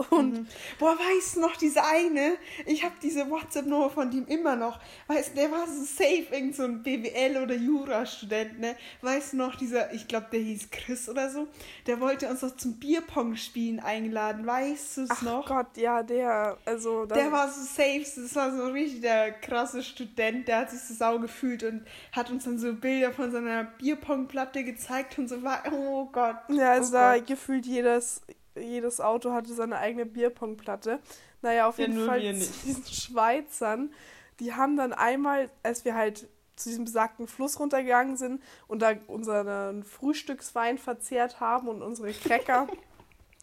Und 0.09 0.33
mhm. 0.33 0.47
boah, 0.77 0.97
weißt 0.97 1.37
du 1.37 1.41
noch, 1.41 1.55
diese 1.55 1.83
eine, 1.83 2.37
ich 2.65 2.83
habe 2.83 2.95
diese 3.01 3.29
WhatsApp-Nummer 3.29 3.89
von 3.89 4.11
dem 4.11 4.27
immer 4.27 4.55
noch. 4.55 4.79
Weißt 5.07 5.31
du, 5.31 5.35
der 5.35 5.51
war 5.51 5.65
so 5.67 5.83
safe, 5.83 6.27
irgend 6.31 6.55
so 6.55 6.63
ein 6.63 6.83
BWL- 6.83 7.41
oder 7.41 7.55
Jura-Student, 7.55 8.59
ne? 8.59 8.75
Weißt 9.01 9.33
du 9.33 9.37
noch, 9.37 9.55
dieser, 9.55 9.93
ich 9.93 10.07
glaube, 10.07 10.27
der 10.31 10.41
hieß 10.41 10.69
Chris 10.69 11.07
oder 11.07 11.29
so, 11.29 11.47
der 11.87 11.99
wollte 12.01 12.27
uns 12.27 12.41
doch 12.41 12.55
zum 12.57 12.73
Bierpong-Spielen 12.77 13.79
einladen, 13.79 14.45
weißt 14.45 14.97
du 14.97 15.01
es 15.03 15.21
noch? 15.21 15.45
Ach 15.45 15.63
Gott, 15.63 15.77
ja, 15.77 16.03
der, 16.03 16.57
also. 16.65 17.05
Der 17.05 17.31
war 17.31 17.49
so 17.49 17.61
safe, 17.61 18.05
das 18.15 18.35
war 18.35 18.55
so 18.55 18.67
richtig 18.67 19.01
der 19.01 19.31
krasse 19.31 19.81
Student, 19.81 20.47
der 20.47 20.59
hat 20.59 20.71
sich 20.71 20.81
so 20.81 20.93
sau 20.93 21.19
gefühlt 21.19 21.63
und 21.63 21.85
hat 22.11 22.29
uns 22.31 22.43
dann 22.43 22.59
so 22.59 22.73
Bilder 22.73 23.13
von 23.13 23.31
seiner 23.31 23.63
Bierpong-Platte 23.63 24.63
gezeigt 24.63 25.17
und 25.19 25.29
so 25.29 25.41
war, 25.41 25.63
oh 25.71 26.05
Gott. 26.11 26.37
Ja, 26.49 26.71
also 26.71 26.97
oh 26.97 26.99
Gott. 26.99 27.27
gefühlt 27.27 27.65
jedes 27.65 28.21
jedes 28.55 29.01
Auto 29.01 29.31
hatte 29.31 29.53
seine 29.53 29.77
eigene 29.77 30.05
Bierpongplatte. 30.05 30.99
Naja, 31.41 31.67
auf 31.67 31.77
ja, 31.77 31.87
jeden 31.87 32.05
Fall 32.05 32.21
zu 32.35 32.51
diesen 32.65 32.85
Schweizern, 32.91 33.93
die 34.39 34.53
haben 34.53 34.77
dann 34.77 34.93
einmal, 34.93 35.49
als 35.63 35.85
wir 35.85 35.95
halt 35.95 36.27
zu 36.55 36.69
diesem 36.69 36.85
besagten 36.85 37.27
Fluss 37.27 37.59
runtergegangen 37.59 38.17
sind 38.17 38.41
und 38.67 38.81
da 38.81 38.93
unseren 39.07 39.83
Frühstückswein 39.83 40.77
verzehrt 40.77 41.39
haben 41.39 41.67
und 41.67 41.81
unsere 41.81 42.11
Cracker. 42.13 42.67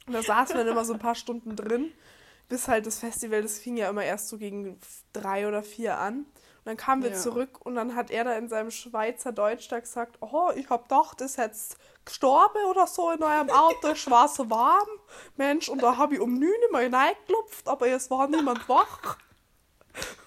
und 0.06 0.12
da 0.12 0.22
saßen 0.22 0.56
wir 0.56 0.64
dann 0.64 0.72
immer 0.72 0.84
so 0.84 0.94
ein 0.94 0.98
paar 0.98 1.14
Stunden 1.14 1.54
drin, 1.54 1.92
bis 2.48 2.68
halt 2.68 2.86
das 2.86 2.98
Festival, 2.98 3.42
das 3.42 3.58
fing 3.58 3.76
ja 3.76 3.90
immer 3.90 4.04
erst 4.04 4.28
so 4.28 4.38
gegen 4.38 4.78
drei 5.12 5.46
oder 5.46 5.62
vier 5.62 5.98
an. 5.98 6.26
Und 6.64 6.66
dann 6.66 6.76
kamen 6.76 7.02
wir 7.02 7.10
ja. 7.10 7.16
zurück 7.16 7.58
und 7.64 7.74
dann 7.74 7.96
hat 7.96 8.12
er 8.12 8.22
da 8.22 8.34
in 8.34 8.48
seinem 8.48 8.70
Schweizer 8.70 9.32
Deutsch 9.32 9.66
da 9.66 9.80
gesagt, 9.80 10.18
oh, 10.20 10.50
ich 10.54 10.70
hab 10.70 10.88
gedacht, 10.88 11.20
das 11.20 11.34
jetzt 11.34 11.76
gestorben 12.04 12.64
oder 12.70 12.86
so 12.86 13.10
in 13.10 13.20
eurem 13.20 13.50
Auto, 13.50 13.88
es 13.88 14.08
war 14.08 14.28
so 14.28 14.48
warm, 14.48 14.88
Mensch, 15.36 15.68
und 15.68 15.82
da 15.82 15.96
habe 15.96 16.14
ich 16.14 16.20
um 16.20 16.34
9 16.34 16.48
Uhr 16.48 16.70
mal 16.70 16.94
reingeklopft, 16.94 17.66
aber 17.66 17.88
es 17.88 18.10
war 18.10 18.28
niemand 18.28 18.68
wach. 18.68 19.18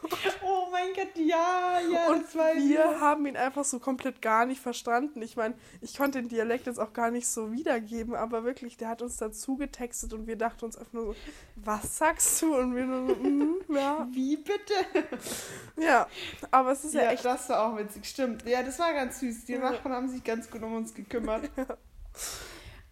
Oh 0.43 0.67
mein 0.71 0.93
Gott, 0.95 1.15
ja, 1.15 1.79
ja. 1.91 2.07
Und 2.07 2.33
wir 2.33 2.99
haben 2.99 3.25
ihn 3.25 3.37
einfach 3.37 3.63
so 3.63 3.79
komplett 3.79 4.21
gar 4.21 4.45
nicht 4.45 4.61
verstanden. 4.61 5.21
Ich 5.21 5.35
meine, 5.35 5.55
ich 5.81 5.97
konnte 5.97 6.19
den 6.19 6.29
Dialekt 6.29 6.67
jetzt 6.67 6.79
auch 6.79 6.93
gar 6.93 7.11
nicht 7.11 7.27
so 7.27 7.51
wiedergeben, 7.51 8.15
aber 8.15 8.43
wirklich, 8.43 8.77
der 8.77 8.89
hat 8.89 9.01
uns 9.01 9.17
dazu 9.17 9.57
getextet 9.57 10.13
und 10.13 10.27
wir 10.27 10.35
dachten 10.35 10.65
uns 10.65 10.77
einfach 10.77 10.93
nur 10.93 11.05
so, 11.05 11.15
was 11.55 11.97
sagst 11.97 12.41
du? 12.41 12.55
Und 12.55 12.75
wir 12.75 12.85
nur 12.85 13.07
so, 13.07 13.15
mm, 13.21 13.55
ja. 13.69 14.07
Wie 14.11 14.37
bitte? 14.37 14.73
Ja, 15.77 16.07
aber 16.51 16.71
es 16.71 16.83
ist 16.83 16.93
ja, 16.93 17.03
ja 17.03 17.11
echt. 17.11 17.25
Das 17.25 17.49
war 17.49 17.67
auch 17.67 17.77
witzig, 17.77 18.05
stimmt. 18.05 18.45
Ja, 18.47 18.63
das 18.63 18.79
war 18.79 18.93
ganz 18.93 19.19
süß. 19.19 19.45
Die 19.45 19.53
ja. 19.53 19.59
Nachbarn 19.59 19.95
haben 19.95 20.09
sich 20.09 20.23
ganz 20.23 20.49
gut 20.49 20.63
um 20.63 20.73
uns 20.73 20.93
gekümmert. 20.93 21.49
Ja. 21.55 21.77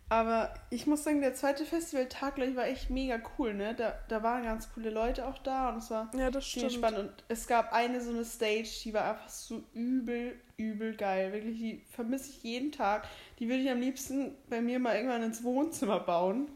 Aber 0.09 0.53
ich 0.69 0.85
muss 0.85 1.03
sagen, 1.03 1.21
der 1.21 1.33
zweite 1.33 1.65
Festivaltag, 1.65 2.35
glaube 2.35 2.51
ich, 2.51 2.57
war 2.57 2.67
echt 2.67 2.89
mega 2.89 3.19
cool, 3.37 3.53
ne? 3.53 3.73
Da, 3.73 3.97
da 4.09 4.21
waren 4.21 4.43
ganz 4.43 4.71
coole 4.73 4.89
Leute 4.89 5.27
auch 5.27 5.39
da 5.39 5.69
und 5.69 5.77
es 5.77 5.89
war 5.89 6.11
ja, 6.15 6.29
das 6.29 6.45
stimmt. 6.45 6.73
spannend. 6.73 6.99
Und 6.99 7.23
es 7.29 7.47
gab 7.47 7.73
eine 7.73 7.99
so 8.01 8.11
eine 8.11 8.25
Stage, 8.25 8.69
die 8.83 8.93
war 8.93 9.05
einfach 9.05 9.29
so 9.29 9.63
übel, 9.73 10.39
übel 10.57 10.95
geil. 10.95 11.33
Wirklich, 11.33 11.57
die 11.57 11.85
vermisse 11.89 12.29
ich 12.29 12.43
jeden 12.43 12.71
Tag. 12.71 13.07
Die 13.39 13.47
würde 13.47 13.63
ich 13.63 13.71
am 13.71 13.79
liebsten 13.79 14.35
bei 14.49 14.61
mir 14.61 14.77
mal 14.77 14.95
irgendwann 14.95 15.23
ins 15.23 15.43
Wohnzimmer 15.43 15.99
bauen. 15.99 16.49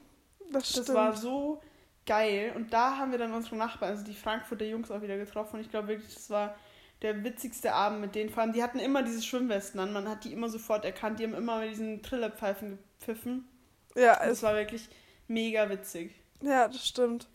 Das 0.51 0.69
stimmt. 0.69 0.89
Das 0.89 0.95
war 0.95 1.15
so 1.15 1.61
geil. 2.05 2.53
Und 2.55 2.73
da 2.73 2.97
haben 2.97 3.11
wir 3.11 3.17
dann 3.17 3.33
unsere 3.33 3.55
Nachbarn, 3.55 3.91
also 3.91 4.03
die 4.03 4.13
Frankfurter 4.13 4.65
Jungs 4.65 4.91
auch 4.91 5.01
wieder 5.01 5.17
getroffen. 5.17 5.55
Und 5.55 5.61
ich 5.61 5.71
glaube 5.71 5.87
wirklich, 5.87 6.13
das 6.13 6.29
war 6.29 6.55
der 7.01 7.23
witzigste 7.23 7.73
Abend 7.73 8.01
mit 8.01 8.15
denen. 8.15 8.29
Vor 8.29 8.43
allem, 8.43 8.53
die 8.53 8.63
hatten 8.63 8.79
immer 8.79 9.03
diese 9.03 9.21
Schwimmwesten 9.21 9.79
an. 9.79 9.93
Man 9.93 10.09
hat 10.09 10.23
die 10.23 10.33
immer 10.33 10.49
sofort 10.49 10.85
erkannt. 10.85 11.19
Die 11.19 11.23
haben 11.23 11.33
immer 11.33 11.59
mit 11.59 11.71
diesen 11.71 12.01
Trillerpfeifen 12.01 12.79
gepfiffen. 12.99 13.47
Ja, 13.95 14.23
es 14.23 14.43
war 14.43 14.55
wirklich 14.55 14.89
mega 15.27 15.69
witzig. 15.69 16.13
Ja, 16.41 16.67
das 16.67 16.85
stimmt. 16.87 17.27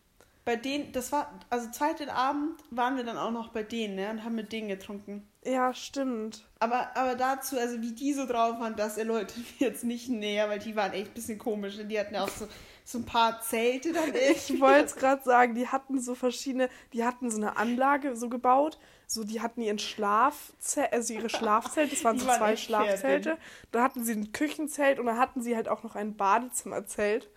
Bei 0.45 0.57
denen, 0.57 0.91
das 0.93 1.13
war, 1.13 1.33
also 1.51 1.71
zweiten 1.71 2.09
Abend 2.09 2.61
waren 2.71 2.97
wir 2.97 3.05
dann 3.05 3.17
auch 3.17 3.31
noch 3.31 3.51
bei 3.51 3.63
denen, 3.63 3.95
ne, 3.95 4.11
und 4.11 4.25
haben 4.25 4.35
mit 4.35 4.53
denen 4.53 4.69
getrunken. 4.69 5.29
Ja, 5.45 5.73
stimmt. 5.73 6.45
Aber, 6.59 6.97
aber 6.97 7.15
dazu, 7.15 7.59
also 7.59 7.81
wie 7.81 7.93
die 7.93 8.13
so 8.13 8.27
drauf 8.27 8.59
waren, 8.59 8.75
das 8.75 8.99
erläutert 8.99 9.37
wir 9.59 9.69
jetzt 9.69 9.85
nicht 9.85 10.09
näher, 10.09 10.49
weil 10.49 10.59
die 10.59 10.75
waren 10.75 10.93
echt 10.93 11.09
ein 11.11 11.15
bisschen 11.15 11.39
komisch. 11.39 11.79
Und 11.79 11.89
die 11.89 11.99
hatten 11.99 12.15
ja 12.15 12.25
auch 12.25 12.29
so, 12.29 12.49
so 12.85 12.99
ein 12.99 13.05
paar 13.05 13.41
Zelte 13.41 13.93
dann 13.93 14.13
echt. 14.15 14.51
Ich 14.51 14.61
wollte 14.61 14.87
es 14.87 14.97
gerade 14.97 15.23
sagen, 15.23 15.55
die 15.55 15.69
hatten 15.69 16.01
so 16.01 16.17
verschiedene, 16.17 16.69
die 16.93 17.05
hatten 17.05 17.31
so 17.31 17.37
eine 17.37 17.57
Anlage 17.57 18.17
so 18.17 18.29
gebaut, 18.29 18.79
so 19.13 19.25
die 19.25 19.43
hatten 19.43 19.61
ihren 19.61 19.79
Schlafzelt, 19.79 20.93
also 20.93 21.13
ihre 21.13 21.29
Schlafzelte, 21.31 21.95
das 21.95 22.05
waren 22.05 22.19
so 22.19 22.27
zwei 22.27 22.57
Schlafzelte. 22.57 23.37
Da 23.71 23.83
hatten 23.83 24.05
sie 24.05 24.13
ein 24.13 24.33
Küchenzelt 24.33 24.99
und 24.99 25.07
da 25.07 25.19
hatten 25.19 25.43
sie 25.43 25.55
halt 25.55 25.69
auch 25.69 25.83
noch 25.83 25.97
ein 25.97 26.17
Badezimmerzelt. 26.17 27.29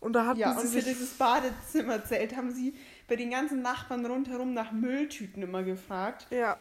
Und 0.00 0.14
da 0.14 0.26
hatten 0.26 0.40
ja, 0.40 0.54
sie 0.54 0.66
und 0.66 0.72
für 0.72 0.82
dieses 0.82 1.10
Badezimmerzelt 1.10 2.34
haben 2.34 2.52
sie 2.52 2.74
bei 3.06 3.14
den 3.16 3.30
ganzen 3.30 3.62
Nachbarn 3.62 4.04
rundherum 4.04 4.54
nach 4.54 4.72
Mülltüten 4.72 5.42
immer 5.42 5.62
gefragt. 5.62 6.26
Ja. 6.30 6.58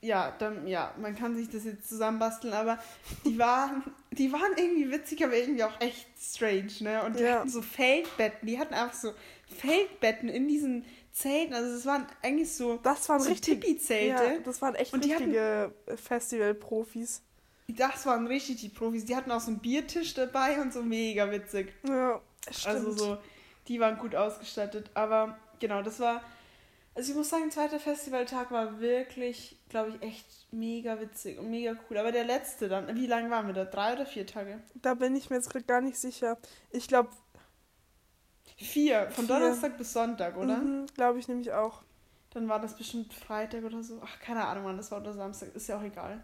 ja, 0.00 0.32
dann, 0.38 0.66
ja, 0.66 0.94
man 0.98 1.14
kann 1.14 1.36
sich 1.36 1.50
das 1.50 1.64
jetzt 1.64 1.88
zusammenbasteln, 1.88 2.54
aber 2.54 2.78
die 3.24 3.38
waren, 3.38 3.82
die 4.12 4.32
waren 4.32 4.52
irgendwie 4.56 4.90
witzig, 4.90 5.22
aber 5.22 5.36
irgendwie 5.36 5.64
auch 5.64 5.80
echt 5.80 6.06
strange, 6.18 6.72
ne? 6.80 7.02
Und 7.02 7.18
die 7.18 7.24
ja. 7.24 7.40
hatten 7.40 7.50
so 7.50 7.60
Feldbetten, 7.60 8.46
die 8.46 8.58
hatten 8.58 8.74
einfach 8.74 8.94
so 8.94 9.12
Feldbetten 9.48 10.28
in 10.28 10.48
diesen 10.48 10.84
Zelten, 11.16 11.54
also 11.54 11.74
das 11.74 11.86
waren 11.86 12.06
eigentlich 12.20 12.52
so, 12.52 12.76
das 12.82 13.08
waren 13.08 13.20
so 13.20 13.30
richtig, 13.30 13.62
Tipi-Zelte. 13.62 14.22
Ja, 14.22 14.38
das 14.40 14.60
waren 14.60 14.74
echt 14.74 14.92
und 14.92 15.02
richtige 15.02 15.72
Festival-Profis. 15.96 17.22
Das 17.68 18.04
waren 18.04 18.26
richtig 18.26 18.60
die 18.60 18.68
Profis. 18.68 19.06
Die 19.06 19.16
hatten 19.16 19.30
auch 19.30 19.40
so 19.40 19.48
einen 19.48 19.60
Biertisch 19.60 20.12
dabei 20.12 20.60
und 20.60 20.74
so 20.74 20.82
mega 20.82 21.30
witzig. 21.30 21.72
Ja, 21.88 22.20
stimmt. 22.50 22.76
Also 22.76 22.90
so, 22.92 23.18
die 23.66 23.80
waren 23.80 23.96
gut 23.96 24.14
ausgestattet. 24.14 24.90
Aber 24.92 25.38
genau, 25.58 25.80
das 25.80 26.00
war. 26.00 26.22
Also 26.94 27.12
ich 27.12 27.16
muss 27.16 27.30
sagen, 27.30 27.50
zweiter 27.50 27.80
Festivaltag 27.80 28.50
war 28.50 28.78
wirklich, 28.80 29.58
glaube 29.70 29.90
ich, 29.90 30.02
echt 30.02 30.26
mega 30.50 31.00
witzig 31.00 31.38
und 31.38 31.50
mega 31.50 31.76
cool. 31.88 31.96
Aber 31.96 32.12
der 32.12 32.24
letzte 32.24 32.68
dann, 32.68 32.94
wie 32.94 33.06
lange 33.06 33.30
waren 33.30 33.46
wir 33.46 33.54
da? 33.54 33.64
Drei 33.64 33.94
oder 33.94 34.04
vier 34.04 34.26
Tage? 34.26 34.60
Da 34.74 34.92
bin 34.92 35.16
ich 35.16 35.30
mir 35.30 35.36
jetzt 35.36 35.48
gerade 35.48 35.64
gar 35.64 35.80
nicht 35.80 35.98
sicher. 35.98 36.36
Ich 36.70 36.88
glaube. 36.88 37.08
Vier, 38.56 39.10
von 39.10 39.26
vier. 39.26 39.34
Donnerstag 39.34 39.76
bis 39.76 39.92
Sonntag, 39.92 40.36
oder? 40.36 40.56
Mhm, 40.56 40.86
glaube 40.94 41.18
ich 41.18 41.28
nämlich 41.28 41.52
auch. 41.52 41.82
Dann 42.30 42.48
war 42.48 42.60
das 42.60 42.76
bestimmt 42.76 43.12
Freitag 43.12 43.64
oder 43.64 43.82
so. 43.82 44.00
Ach, 44.04 44.18
keine 44.20 44.44
Ahnung, 44.44 44.64
wann 44.64 44.76
das 44.76 44.90
war 44.90 45.00
oder 45.00 45.12
Samstag. 45.12 45.54
Ist 45.54 45.68
ja 45.68 45.78
auch 45.78 45.82
egal. 45.82 46.22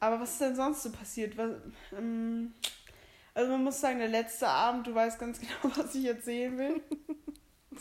Aber 0.00 0.20
was 0.20 0.32
ist 0.32 0.40
denn 0.40 0.56
sonst 0.56 0.82
so 0.82 0.90
passiert? 0.90 1.36
Was, 1.36 1.50
ähm, 1.96 2.52
also 3.32 3.50
man 3.50 3.64
muss 3.64 3.80
sagen, 3.80 3.98
der 3.98 4.08
letzte 4.08 4.48
Abend, 4.48 4.86
du 4.86 4.94
weißt 4.94 5.18
ganz 5.18 5.40
genau, 5.40 5.74
was 5.76 5.94
ich 5.94 6.04
erzählen 6.06 6.56
will. 6.56 6.82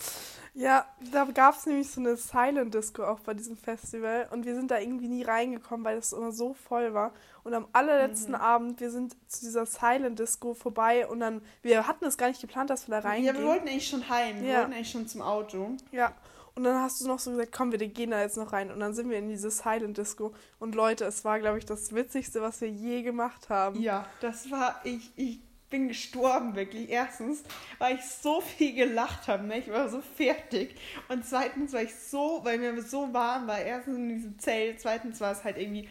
Ja, 0.56 0.86
da 1.12 1.26
gab 1.26 1.56
es 1.56 1.66
nämlich 1.66 1.89
so 1.89 2.00
eine 2.00 2.16
Silent 2.16 2.74
Disco 2.74 3.04
auch 3.04 3.20
bei 3.22 3.34
diesem 3.34 3.58
Festival 3.58 4.28
und 4.32 4.46
wir 4.46 4.54
sind 4.54 4.70
da 4.70 4.80
irgendwie 4.80 5.08
nie 5.08 5.24
reingekommen, 5.24 5.84
weil 5.84 5.96
das 5.96 6.13
immer 6.13 6.32
so 6.32 6.54
voll 6.54 6.94
war. 6.94 7.12
Und 7.44 7.56
am 7.56 7.68
allerletzten 7.74 8.36
mhm. 8.36 8.42
Abend, 8.42 8.80
wir 8.80 8.92
sind 8.92 9.16
zu 9.28 9.42
dieser 9.42 9.66
Silent 9.66 10.20
Disco 10.20 10.54
vorbei 10.54 11.08
und 11.08 11.22
dann, 11.22 11.42
wir 11.63 11.88
hatten 11.88 12.06
es 12.06 12.18
gar 12.18 12.28
nicht 12.28 12.39
geplant, 12.39 12.70
dass 12.70 12.88
wir 12.88 13.02
da 13.02 13.08
reingehen. 13.08 13.36
Ja, 13.36 13.42
wir 13.42 13.48
wollten 13.48 13.68
eigentlich 13.68 13.88
schon 13.88 14.08
heim, 14.10 14.42
wir 14.42 14.58
wollten 14.58 14.74
eigentlich 14.74 14.92
schon 14.92 15.08
zum 15.08 15.24
Auto. 15.24 15.72
Ja, 15.92 16.13
und 16.56 16.63
dann 16.63 16.80
hast 16.82 17.02
du 17.02 17.08
noch 17.08 17.18
so 17.18 17.32
gesagt, 17.32 17.52
komm, 17.52 17.72
wir 17.72 17.80
gehen 17.80 18.12
da 18.12 18.22
jetzt 18.22 18.38
noch 18.38 18.54
rein. 18.54 18.72
Und 18.72 18.80
dann 18.80 18.94
sind 18.94 19.10
wir 19.10 19.18
in 19.18 19.28
diese 19.28 19.50
Silent 19.50 19.98
Disco. 19.98 20.34
Und 20.60 20.76
Leute, 20.76 21.06
es 21.06 21.26
war, 21.26 21.39
glaube 21.39 21.58
ich, 21.58 21.66
das 21.66 21.96
Witzigste, 21.96 22.42
was 22.42 22.62
wir 22.62 22.70
je 22.70 23.02
gemacht 23.02 23.50
haben. 23.50 23.82
Ja, 23.82 24.06
das 24.22 24.52
war, 24.52 24.80
ich, 24.84 25.12
ich 25.16 25.39
bin 25.73 25.88
gestorben, 25.88 26.55
wirklich. 26.55 26.88
Erstens, 26.88 27.43
weil 27.79 27.95
ich 27.95 28.05
so 28.05 28.41
viel 28.41 28.75
gelacht 28.75 29.27
habe, 29.27 29.43
ne? 29.47 29.57
ich 29.57 29.71
war 29.71 29.89
so 29.89 30.01
fertig. 30.01 30.75
Und 31.09 31.25
zweitens, 31.25 31.73
weil 31.73 31.86
ich 31.86 31.95
so, 31.95 32.41
weil 32.43 32.59
mir 32.59 32.79
so 32.83 33.12
warm 33.12 33.47
war, 33.47 33.59
erstens 33.59 33.97
in 33.97 34.09
diesem 34.09 34.38
Zelt, 34.38 34.79
zweitens 34.79 35.19
war 35.19 35.31
es 35.31 35.43
halt 35.43 35.57
irgendwie, 35.57 35.89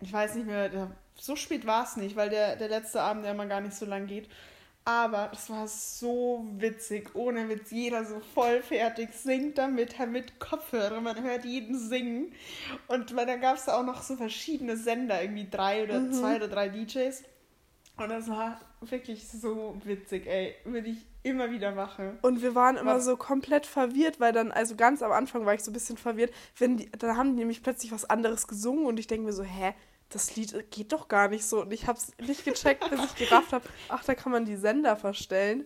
ich 0.00 0.12
weiß 0.12 0.34
nicht 0.34 0.48
mehr, 0.48 0.90
so 1.14 1.36
spät 1.36 1.64
war 1.68 1.84
es 1.84 1.96
nicht, 1.96 2.16
weil 2.16 2.30
der, 2.30 2.56
der 2.56 2.68
letzte 2.68 3.00
Abend 3.00 3.24
ja 3.24 3.30
immer 3.30 3.46
gar 3.46 3.60
nicht 3.60 3.76
so 3.76 3.86
lang 3.86 4.08
geht. 4.08 4.28
Aber 4.84 5.28
das 5.32 5.48
war 5.48 5.68
so 5.68 6.44
witzig, 6.56 7.14
ohne 7.14 7.48
Witz. 7.48 7.70
Jeder 7.70 8.04
so 8.04 8.18
voll 8.34 8.60
fertig, 8.60 9.10
singt 9.12 9.56
damit, 9.56 9.96
mit 10.08 10.40
Kopfhörer, 10.40 11.00
man 11.00 11.22
hört 11.22 11.44
jeden 11.44 11.78
singen. 11.78 12.32
Und 12.88 13.16
dann 13.16 13.40
gab 13.40 13.54
es 13.54 13.68
auch 13.68 13.84
noch 13.84 14.02
so 14.02 14.16
verschiedene 14.16 14.76
Sender, 14.76 15.22
irgendwie 15.22 15.46
drei 15.48 15.84
oder 15.84 16.00
mhm. 16.00 16.12
zwei 16.12 16.34
oder 16.34 16.48
drei 16.48 16.68
DJs. 16.68 17.22
Und 17.96 18.08
das 18.08 18.28
war 18.28 18.60
wirklich 18.80 19.28
so 19.28 19.76
witzig, 19.84 20.26
ey. 20.26 20.54
Würde 20.64 20.88
ich 20.88 21.06
immer 21.22 21.50
wieder 21.50 21.72
machen. 21.72 22.18
Und 22.22 22.42
wir 22.42 22.54
waren 22.54 22.76
immer 22.76 22.96
was? 22.96 23.04
so 23.04 23.16
komplett 23.16 23.66
verwirrt, 23.66 24.18
weil 24.18 24.32
dann, 24.32 24.50
also 24.50 24.74
ganz 24.74 25.02
am 25.02 25.12
Anfang 25.12 25.46
war 25.46 25.54
ich 25.54 25.62
so 25.62 25.70
ein 25.70 25.74
bisschen 25.74 25.96
verwirrt, 25.96 26.32
wenn 26.58 26.78
die, 26.78 26.90
dann 26.90 27.16
haben 27.16 27.30
die 27.30 27.40
nämlich 27.40 27.62
plötzlich 27.62 27.92
was 27.92 28.08
anderes 28.08 28.48
gesungen 28.48 28.86
und 28.86 28.98
ich 28.98 29.06
denke 29.06 29.26
mir 29.26 29.32
so, 29.32 29.44
hä? 29.44 29.74
das 30.14 30.36
Lied 30.36 30.70
geht 30.70 30.92
doch 30.92 31.08
gar 31.08 31.28
nicht 31.28 31.44
so. 31.44 31.62
Und 31.62 31.72
ich 31.72 31.86
habe 31.86 31.98
es 31.98 32.12
nicht 32.18 32.44
gecheckt, 32.44 32.88
bis 32.90 33.00
ich 33.04 33.14
gerafft 33.28 33.52
habe, 33.52 33.64
ach, 33.88 34.04
da 34.04 34.14
kann 34.14 34.32
man 34.32 34.44
die 34.44 34.56
Sender 34.56 34.96
verstellen. 34.96 35.64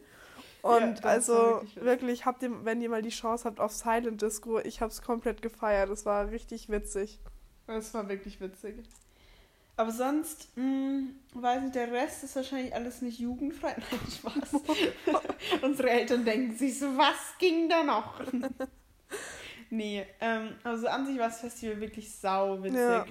Und 0.63 1.01
ja, 1.01 1.05
also 1.05 1.33
wirklich, 1.35 1.77
wirklich, 1.77 2.27
habt 2.27 2.43
ihr, 2.43 2.65
wenn 2.65 2.81
ihr 2.81 2.89
mal 2.89 3.03
die 3.03 3.11
Chance 3.11 3.45
habt 3.45 3.61
auf 3.61 3.73
Silent 3.73 4.23
Disco, 4.23 4.59
ich 4.59 4.81
habe 4.81 4.91
es 4.91 5.03
komplett 5.03 5.43
gefeiert. 5.43 5.91
Das 5.91 6.07
war 6.07 6.31
richtig 6.31 6.69
witzig. 6.69 7.21
Das 7.67 7.93
war 7.95 8.09
wirklich 8.09 8.41
witzig. 8.41 8.77
Aber 9.79 9.91
sonst, 9.91 10.57
mh, 10.57 10.63
hm, 10.63 11.21
weiß 11.35 11.63
nicht, 11.63 11.75
der 11.75 11.93
Rest 11.93 12.25
ist 12.25 12.35
wahrscheinlich 12.37 12.75
alles 12.75 13.03
nicht 13.03 13.19
jugendfrei. 13.19 13.77
Nein, 13.91 14.01
Spaß. 14.11 14.63
Unsere 15.63 15.91
Eltern 15.91 16.25
denken 16.25 16.57
sich 16.57 16.79
so, 16.79 16.97
was 16.97 17.37
ging 17.39 17.69
da 17.69 17.83
noch? 17.83 18.21
nee, 19.71 20.07
ähm, 20.21 20.57
also 20.65 20.89
an 20.89 21.07
sich 21.07 21.19
war 21.19 21.29
das 21.29 21.41
Festival 21.41 21.81
wirklich 21.81 22.11
sau 22.11 22.63
witzig. 22.63 22.79
Ja. 22.79 23.05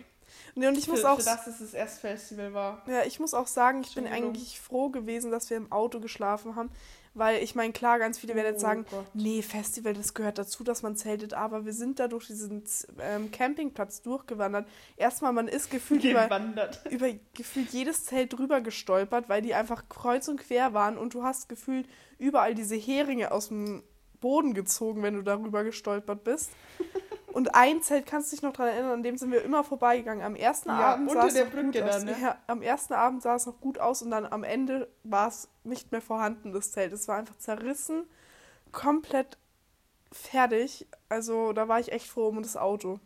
Nee, 0.55 0.67
und 0.67 0.77
ich 0.77 0.85
für, 0.85 0.91
muss 0.91 1.05
auch. 1.05 1.19
Für 1.19 1.25
das 1.25 1.47
es 1.47 1.59
das 1.59 1.73
erste 1.73 2.01
Festival 2.01 2.53
war. 2.53 2.81
Ja, 2.87 3.03
ich 3.03 3.19
muss 3.19 3.33
auch 3.33 3.47
sagen, 3.47 3.81
ich 3.81 3.95
bin 3.95 4.07
eigentlich 4.07 4.59
froh 4.59 4.89
gewesen, 4.89 5.31
dass 5.31 5.49
wir 5.49 5.57
im 5.57 5.71
Auto 5.71 5.99
geschlafen 5.99 6.55
haben. 6.55 6.69
Weil 7.17 7.41
ich 7.41 7.55
meine, 7.55 7.71
klar, 7.71 7.97
ganz 7.97 8.19
viele 8.19 8.35
werden 8.35 8.47
jetzt 8.47 8.57
oh 8.57 8.67
sagen, 8.67 8.85
Gott. 8.91 9.05
nee, 9.13 9.41
Festival, 9.41 9.93
das 9.93 10.13
gehört 10.13 10.37
dazu, 10.37 10.65
dass 10.65 10.83
man 10.83 10.97
zeltet, 10.97 11.33
aber 11.33 11.63
wir 11.65 11.71
sind 11.71 11.97
da 11.97 12.09
durch 12.09 12.27
diesen 12.27 12.61
ähm, 12.99 13.31
Campingplatz 13.31 14.01
durchgewandert. 14.01 14.67
Erstmal, 14.97 15.31
man 15.31 15.47
ist 15.47 15.71
gefühlt 15.71 16.03
über, 16.03 16.29
über 16.89 17.07
gefühlt 17.33 17.69
jedes 17.69 18.03
Zelt 18.03 18.33
drüber 18.33 18.59
gestolpert, 18.59 19.29
weil 19.29 19.41
die 19.41 19.53
einfach 19.53 19.87
kreuz 19.87 20.27
und 20.27 20.41
quer 20.41 20.73
waren 20.73 20.97
und 20.97 21.13
du 21.13 21.23
hast 21.23 21.47
gefühlt 21.47 21.87
überall 22.17 22.53
diese 22.53 22.75
Heringe 22.75 23.31
aus 23.31 23.47
dem 23.47 23.81
Boden 24.19 24.53
gezogen, 24.53 25.01
wenn 25.01 25.13
du 25.13 25.21
darüber 25.21 25.63
gestolpert 25.63 26.25
bist. 26.25 26.51
Und 27.35 27.53
ein 27.53 27.81
Zelt, 27.81 28.05
kannst 28.05 28.31
du 28.31 28.37
dich 28.37 28.43
noch 28.43 28.53
daran 28.53 28.71
erinnern, 28.71 28.91
an 28.93 29.03
dem 29.03 29.17
sind 29.17 29.29
wir 29.29 29.41
immer 29.43 29.65
vorbeigegangen. 29.65 30.23
Am 30.23 30.37
ersten 30.37 30.69
ja, 30.69 30.93
Abend 30.93 31.11
sah 31.11 31.27
es 31.27 31.35
noch 31.35 31.51
gut 31.51 31.81
aus. 31.81 32.03
ne? 32.05 32.15
ja, 32.21 32.37
am 32.47 32.61
ersten 32.61 32.93
Abend 32.93 33.21
sah 33.23 33.35
es 33.35 33.45
noch 33.45 33.59
gut 33.59 33.77
aus 33.77 34.01
und 34.01 34.11
dann 34.11 34.25
am 34.25 34.45
Ende 34.45 34.87
war 35.03 35.27
es 35.27 35.49
nicht 35.65 35.91
mehr 35.91 35.99
vorhanden, 35.99 36.53
das 36.53 36.71
Zelt. 36.71 36.93
Es 36.93 37.09
war 37.09 37.17
einfach 37.17 37.37
zerrissen, 37.37 38.05
komplett 38.71 39.37
fertig. 40.13 40.87
Also 41.09 41.51
da 41.51 41.67
war 41.67 41.81
ich 41.81 41.91
echt 41.91 42.07
froh 42.07 42.29
um 42.29 42.41
das 42.41 42.55
Auto. 42.55 43.01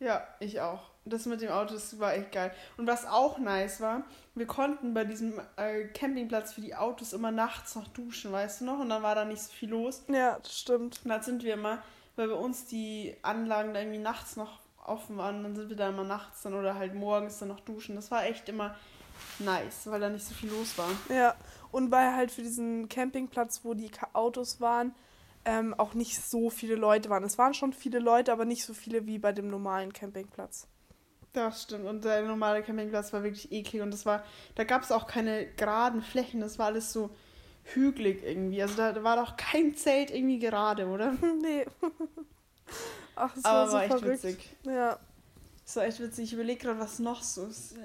Ja, 0.00 0.22
ich 0.38 0.60
auch. 0.60 0.90
Das 1.06 1.24
mit 1.24 1.40
dem 1.40 1.50
Auto, 1.50 1.72
das 1.72 1.98
war 1.98 2.12
echt 2.12 2.32
geil. 2.32 2.52
Und 2.76 2.86
was 2.86 3.06
auch 3.06 3.38
nice 3.38 3.80
war, 3.80 4.02
wir 4.34 4.46
konnten 4.46 4.92
bei 4.92 5.04
diesem 5.04 5.40
äh, 5.56 5.84
Campingplatz 5.84 6.52
für 6.52 6.60
die 6.60 6.74
Autos 6.74 7.14
immer 7.14 7.30
nachts 7.30 7.74
noch 7.74 7.88
duschen, 7.88 8.32
weißt 8.32 8.60
du 8.60 8.64
noch? 8.66 8.80
Und 8.80 8.90
dann 8.90 9.02
war 9.02 9.14
da 9.14 9.24
nicht 9.24 9.40
so 9.40 9.50
viel 9.50 9.70
los. 9.70 10.04
Ja, 10.08 10.38
das 10.42 10.58
stimmt. 10.58 11.00
Und 11.04 11.08
dann 11.08 11.22
sind 11.22 11.42
wir 11.42 11.54
immer 11.54 11.82
weil 12.20 12.28
bei 12.28 12.34
uns 12.34 12.66
die 12.66 13.16
Anlagen 13.22 13.72
da 13.72 13.80
irgendwie 13.80 13.98
nachts 13.98 14.36
noch 14.36 14.60
offen 14.84 15.16
waren. 15.16 15.42
Dann 15.42 15.56
sind 15.56 15.70
wir 15.70 15.76
da 15.76 15.88
immer 15.88 16.04
nachts 16.04 16.42
dann 16.42 16.54
oder 16.54 16.74
halt 16.74 16.94
morgens 16.94 17.38
dann 17.38 17.48
noch 17.48 17.60
duschen. 17.60 17.96
Das 17.96 18.10
war 18.10 18.24
echt 18.24 18.48
immer 18.48 18.76
nice, 19.38 19.86
weil 19.86 20.00
da 20.00 20.10
nicht 20.10 20.26
so 20.26 20.34
viel 20.34 20.50
los 20.50 20.76
war. 20.76 20.90
Ja, 21.08 21.34
und 21.72 21.90
weil 21.90 22.14
halt 22.14 22.30
für 22.30 22.42
diesen 22.42 22.88
Campingplatz, 22.88 23.60
wo 23.64 23.74
die 23.74 23.90
Autos 24.12 24.60
waren, 24.60 24.94
ähm, 25.46 25.72
auch 25.74 25.94
nicht 25.94 26.22
so 26.22 26.50
viele 26.50 26.74
Leute 26.74 27.08
waren. 27.08 27.24
Es 27.24 27.38
waren 27.38 27.54
schon 27.54 27.72
viele 27.72 27.98
Leute, 27.98 28.32
aber 28.32 28.44
nicht 28.44 28.64
so 28.64 28.74
viele 28.74 29.06
wie 29.06 29.18
bei 29.18 29.32
dem 29.32 29.48
normalen 29.48 29.92
Campingplatz. 29.92 30.66
Das 31.32 31.62
stimmt. 31.62 31.86
Und 31.86 32.04
der 32.04 32.22
normale 32.22 32.62
Campingplatz 32.62 33.12
war 33.14 33.22
wirklich 33.22 33.50
eklig. 33.50 33.80
Und 33.80 33.92
das 33.92 34.04
war, 34.04 34.24
da 34.56 34.64
gab 34.64 34.82
es 34.82 34.92
auch 34.92 35.06
keine 35.06 35.46
geraden 35.54 36.02
Flächen. 36.02 36.40
Das 36.40 36.58
war 36.58 36.66
alles 36.66 36.92
so 36.92 37.10
hügelig 37.64 38.22
irgendwie. 38.24 38.62
Also 38.62 38.76
da, 38.76 39.02
war 39.02 39.16
doch 39.16 39.36
kein 39.36 39.74
Zelt 39.76 40.10
irgendwie 40.10 40.38
gerade, 40.38 40.86
oder? 40.86 41.12
nee. 41.42 41.66
Ach, 43.16 43.34
das 43.34 43.44
Aber 43.44 43.58
war, 43.58 43.66
so 43.66 43.72
war 43.74 43.82
echt 43.82 43.98
verrückt. 43.98 44.24
witzig. 44.24 44.56
Ja. 44.64 44.98
Das 45.64 45.76
war 45.76 45.84
echt 45.84 46.00
witzig. 46.00 46.24
Ich 46.24 46.32
überlege 46.32 46.60
gerade, 46.60 46.80
was 46.80 46.98
noch 46.98 47.22
so 47.22 47.46
ist. 47.46 47.76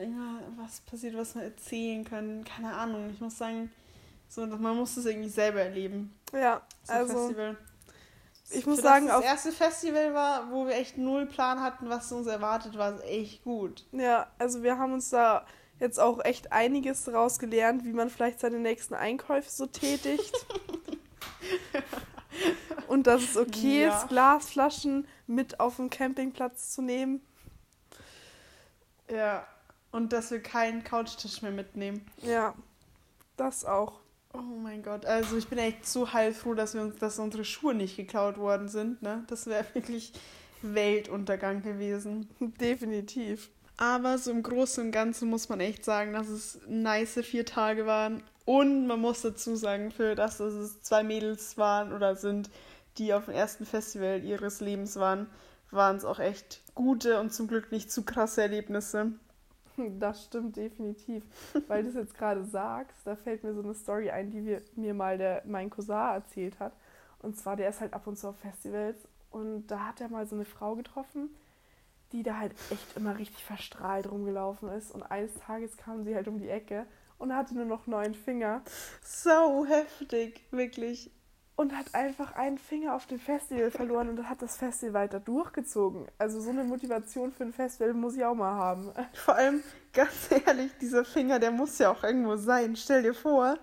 Was 0.58 0.82
passiert, 0.82 1.16
was 1.16 1.36
wir 1.36 1.44
erzählen 1.44 2.04
können. 2.04 2.44
Keine 2.44 2.74
Ahnung. 2.74 3.12
Ich 3.14 3.22
muss 3.22 3.38
sagen, 3.38 3.72
so, 4.28 4.46
man 4.46 4.76
muss 4.76 4.96
das 4.96 5.06
irgendwie 5.06 5.30
selber 5.30 5.62
erleben. 5.62 6.14
Ja, 6.34 6.62
so 6.84 6.94
also. 6.94 7.18
Festival. 7.28 7.58
Ich 8.52 8.66
muss 8.66 8.78
Für 8.78 8.84
sagen, 8.84 9.08
das, 9.08 9.18
das 9.18 9.26
erste 9.26 9.52
Festival 9.52 10.14
war, 10.14 10.52
wo 10.52 10.68
wir 10.68 10.76
echt 10.76 10.98
null 10.98 11.26
Plan 11.26 11.62
hatten, 11.62 11.90
was 11.90 12.12
uns 12.12 12.28
erwartet, 12.28 12.78
war 12.78 12.96
es 12.96 13.02
echt 13.02 13.44
gut. 13.44 13.86
Ja, 13.92 14.28
also 14.38 14.62
wir 14.62 14.78
haben 14.78 14.94
uns 14.94 15.10
da 15.10 15.46
jetzt 15.80 16.00
auch 16.00 16.24
echt 16.24 16.52
einiges 16.52 17.04
daraus 17.04 17.40
gelernt, 17.40 17.86
wie 17.86 17.94
man 17.94 18.10
vielleicht 18.10 18.40
seine 18.40 18.60
nächsten 18.60 18.94
Einkäufe 18.94 19.50
so 19.50 19.66
tätigt. 19.66 20.34
Und 22.88 23.08
dass 23.08 23.24
es 23.24 23.38
okay 23.38 23.84
ja. 23.84 23.98
ist, 23.98 24.10
Glasflaschen 24.10 25.08
mit 25.28 25.60
auf 25.60 25.78
dem 25.78 25.90
Campingplatz 25.90 26.74
zu 26.74 26.82
nehmen. 26.82 27.22
Ja, 29.10 29.48
und 29.92 30.14
dass 30.14 30.32
wir 30.32 30.42
keinen 30.42 30.84
Couchtisch 30.84 31.42
mehr 31.42 31.52
mitnehmen. 31.52 32.06
Ja, 32.22 32.54
das 33.38 33.66
auch. 33.66 34.00
Oh 34.34 34.42
mein 34.42 34.84
Gott, 34.84 35.06
also 35.06 35.38
ich 35.38 35.48
bin 35.48 35.58
echt 35.58 35.88
so 35.88 36.12
heilfroh, 36.12 36.54
dass 36.54 36.74
wir 36.74 36.82
uns, 36.82 36.98
dass 36.98 37.20
unsere 37.20 37.46
Schuhe 37.46 37.74
nicht 37.74 37.96
geklaut 37.96 38.38
worden 38.38 38.68
sind. 38.68 39.02
Ne? 39.02 39.24
Das 39.28 39.46
wäre 39.46 39.66
wirklich 39.74 40.12
Weltuntergang 40.62 41.62
gewesen. 41.62 42.30
Definitiv. 42.40 43.50
Aber 43.78 44.18
so 44.18 44.32
im 44.32 44.44
Großen 44.44 44.86
und 44.86 44.92
Ganzen 44.92 45.30
muss 45.30 45.50
man 45.50 45.60
echt 45.60 45.84
sagen, 45.84 46.14
dass 46.14 46.28
es 46.30 46.60
nice 46.68 47.20
vier 47.24 47.46
Tage 47.46 47.86
waren. 47.86 48.24
Und 48.46 48.88
man 48.88 49.02
muss 49.02 49.22
dazu 49.22 49.56
sagen, 49.56 49.92
für 49.92 50.16
das, 50.16 50.38
dass 50.38 50.54
es 50.54 50.82
zwei 50.82 51.04
Mädels 51.04 51.58
waren 51.58 51.92
oder 51.92 52.16
sind, 52.16 52.50
die 52.98 53.14
auf 53.14 53.26
dem 53.26 53.34
ersten 53.34 53.66
Festival 53.66 54.24
ihres 54.24 54.62
Lebens 54.62 54.96
waren, 54.98 55.28
waren 55.72 55.98
es 55.98 56.06
auch 56.06 56.20
echt 56.20 56.62
gute 56.74 57.20
und 57.20 57.34
zum 57.34 57.48
Glück 57.48 57.72
nicht 57.72 57.92
zu 57.92 58.04
krasse 58.04 58.42
Erlebnisse. 58.42 59.12
Das 60.00 60.24
stimmt 60.24 60.56
definitiv. 60.56 61.22
Weil 61.68 61.84
du 61.84 61.90
es 61.90 61.96
jetzt 61.96 62.18
gerade 62.18 62.46
sagst, 62.46 62.96
da 63.04 63.18
fällt 63.18 63.44
mir 63.44 63.54
so 63.54 63.62
eine 63.62 63.74
Story 63.74 64.10
ein, 64.10 64.32
die 64.32 64.46
wir, 64.46 64.62
mir 64.78 64.94
mal 64.94 65.18
der, 65.18 65.44
mein 65.46 65.70
Cousin 65.70 66.14
erzählt 66.14 66.58
hat. 66.62 66.72
Und 67.20 67.38
zwar, 67.38 67.58
der 67.58 67.68
ist 67.68 67.82
halt 67.82 67.94
ab 67.94 68.08
und 68.08 68.18
zu 68.18 68.30
auf 68.30 68.38
Festivals 68.38 69.06
und 69.32 69.68
da 69.68 69.88
hat 69.88 70.00
er 70.00 70.08
mal 70.08 70.26
so 70.26 70.36
eine 70.36 70.46
Frau 70.46 70.76
getroffen, 70.76 71.30
die 72.12 72.24
da 72.24 72.38
halt 72.38 72.54
echt 72.72 72.96
immer 72.96 73.18
richtig 73.18 73.44
verstrahlt 73.44 74.10
rumgelaufen 74.10 74.70
ist. 74.70 74.92
Und 74.92 75.04
eines 75.04 75.34
Tages 75.36 75.78
kam 75.78 76.04
sie 76.04 76.16
halt 76.16 76.28
um 76.28 76.40
die 76.40 76.50
Ecke 76.50 76.86
und 77.18 77.36
hatte 77.36 77.56
nur 77.56 77.66
noch 77.66 77.88
neun 77.88 78.14
Finger. 78.14 78.62
So 79.02 79.66
heftig, 79.66 80.42
wirklich 80.52 81.12
und 81.56 81.76
hat 81.76 81.94
einfach 81.94 82.36
einen 82.36 82.58
Finger 82.58 82.96
auf 82.96 83.06
dem 83.06 83.20
Festival 83.20 83.72
verloren 83.72 84.10
und 84.10 84.30
hat 84.30 84.42
das 84.42 84.58
Festival 84.58 84.94
weiter 84.94 85.20
durchgezogen. 85.20 86.08
Also 86.18 86.42
so 86.42 86.50
eine 86.50 86.64
Motivation 86.64 87.32
für 87.32 87.44
ein 87.44 87.54
Festival 87.54 87.94
muss 87.94 88.16
ich 88.16 88.26
auch 88.26 88.36
mal 88.36 88.54
haben. 88.54 88.92
Vor 89.14 89.36
allem, 89.36 89.64
ganz 89.94 90.30
ehrlich, 90.46 90.72
dieser 90.82 91.06
Finger, 91.06 91.40
der 91.40 91.52
muss 91.52 91.78
ja 91.78 91.92
auch 91.92 92.04
irgendwo 92.04 92.36
sein. 92.36 92.76
Stell 92.76 93.04
dir 93.04 93.14
vor, 93.14 93.58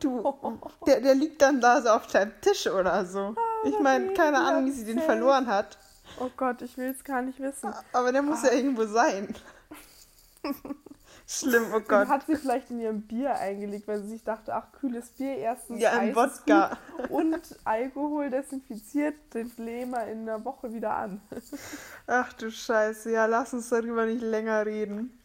du, 0.00 0.34
der, 0.86 1.00
der 1.00 1.14
liegt 1.14 1.40
dann 1.40 1.60
da 1.60 1.80
so 1.80 1.90
auf 1.90 2.08
deinem 2.08 2.32
Tisch 2.40 2.66
oder 2.66 3.06
so. 3.06 3.34
Oh, 3.36 3.68
ich 3.68 3.78
meine, 3.78 4.12
keine 4.14 4.38
Ahnung, 4.38 4.66
wie 4.66 4.72
sie 4.72 4.84
den 4.84 5.00
verloren 5.00 5.46
hat. 5.46 5.78
Oh 6.20 6.30
Gott, 6.36 6.62
ich 6.62 6.76
will 6.76 6.90
es 6.90 7.04
gar 7.04 7.22
nicht 7.22 7.40
wissen. 7.40 7.72
Aber 7.92 8.12
der 8.12 8.22
muss 8.22 8.44
ah. 8.44 8.48
ja 8.48 8.52
irgendwo 8.54 8.86
sein. 8.86 9.34
Schlimm, 11.30 11.66
oh 11.74 11.80
Gott. 11.80 12.06
Und 12.06 12.08
hat 12.08 12.26
sie 12.26 12.36
vielleicht 12.36 12.70
in 12.70 12.80
ihrem 12.80 13.02
Bier 13.02 13.34
eingelegt, 13.34 13.86
weil 13.86 14.00
sie 14.00 14.08
sich 14.08 14.24
dachte, 14.24 14.54
ach, 14.54 14.72
kühles 14.72 15.10
Bier, 15.10 15.36
erstens 15.36 15.78
ja, 15.78 15.92
ein 15.92 16.16
Wodka. 16.16 16.78
Und 17.10 17.42
Alkohol 17.64 18.30
desinfiziert 18.30 19.14
den 19.34 19.50
Flemer 19.50 20.06
in 20.06 20.22
einer 20.22 20.42
Woche 20.42 20.72
wieder 20.72 20.94
an. 20.94 21.20
Ach 22.06 22.32
du 22.32 22.50
Scheiße, 22.50 23.12
ja, 23.12 23.26
lass 23.26 23.52
uns 23.52 23.68
darüber 23.68 24.06
nicht 24.06 24.22
länger 24.22 24.64
reden. 24.64 25.18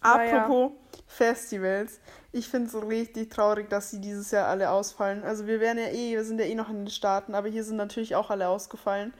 Apropos 0.00 0.70
ja. 0.70 1.00
Festivals. 1.08 1.98
Ich 2.30 2.48
finde 2.48 2.66
es 2.66 2.72
so 2.72 2.78
richtig 2.78 3.30
traurig, 3.30 3.68
dass 3.68 3.90
sie 3.90 4.00
dieses 4.00 4.30
Jahr 4.30 4.46
alle 4.46 4.70
ausfallen. 4.70 5.24
Also 5.24 5.48
wir 5.48 5.58
wären 5.58 5.78
ja 5.78 5.88
eh, 5.88 6.12
wir 6.12 6.24
sind 6.24 6.38
ja 6.38 6.46
eh 6.46 6.54
noch 6.54 6.70
in 6.70 6.84
den 6.84 6.90
Staaten, 6.90 7.34
aber 7.34 7.48
hier 7.48 7.64
sind 7.64 7.76
natürlich 7.76 8.14
auch 8.14 8.30
alle 8.30 8.48
ausgefallen. 8.48 9.12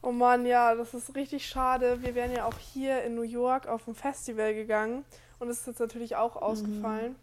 Oh 0.00 0.12
Mann, 0.12 0.46
ja, 0.46 0.74
das 0.74 0.94
ist 0.94 1.14
richtig 1.16 1.46
schade. 1.46 2.02
Wir 2.02 2.14
wären 2.14 2.32
ja 2.32 2.44
auch 2.44 2.58
hier 2.72 3.02
in 3.02 3.14
New 3.14 3.22
York 3.22 3.66
auf 3.66 3.86
ein 3.88 3.94
Festival 3.94 4.54
gegangen 4.54 5.04
und 5.38 5.48
es 5.48 5.60
ist 5.60 5.66
jetzt 5.66 5.80
natürlich 5.80 6.16
auch 6.16 6.36
mhm. 6.36 6.42
ausgefallen. 6.42 7.16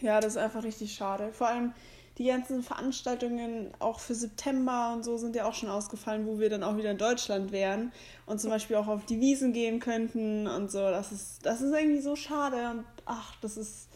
Ja, 0.00 0.20
das 0.20 0.32
ist 0.32 0.38
einfach 0.38 0.62
richtig 0.62 0.94
schade. 0.94 1.32
Vor 1.32 1.48
allem 1.48 1.72
die 2.18 2.26
ganzen 2.26 2.62
Veranstaltungen 2.62 3.72
auch 3.78 4.00
für 4.00 4.14
September 4.14 4.92
und 4.94 5.04
so 5.04 5.18
sind 5.18 5.36
ja 5.36 5.46
auch 5.46 5.52
schon 5.52 5.68
ausgefallen, 5.68 6.26
wo 6.26 6.38
wir 6.38 6.48
dann 6.48 6.62
auch 6.62 6.76
wieder 6.76 6.90
in 6.90 6.98
Deutschland 6.98 7.52
wären 7.52 7.92
und 8.24 8.40
zum 8.40 8.50
Beispiel 8.50 8.76
auch 8.76 8.88
auf 8.88 9.04
die 9.04 9.20
Wiesen 9.20 9.52
gehen 9.52 9.80
könnten 9.80 10.46
und 10.46 10.70
so. 10.70 10.78
Das 10.78 11.12
ist, 11.12 11.44
das 11.44 11.60
ist 11.60 11.74
irgendwie 11.74 12.00
so 12.00 12.16
schade 12.16 12.70
und 12.70 12.84
ach, 13.04 13.34
das 13.42 13.56
ist, 13.58 13.88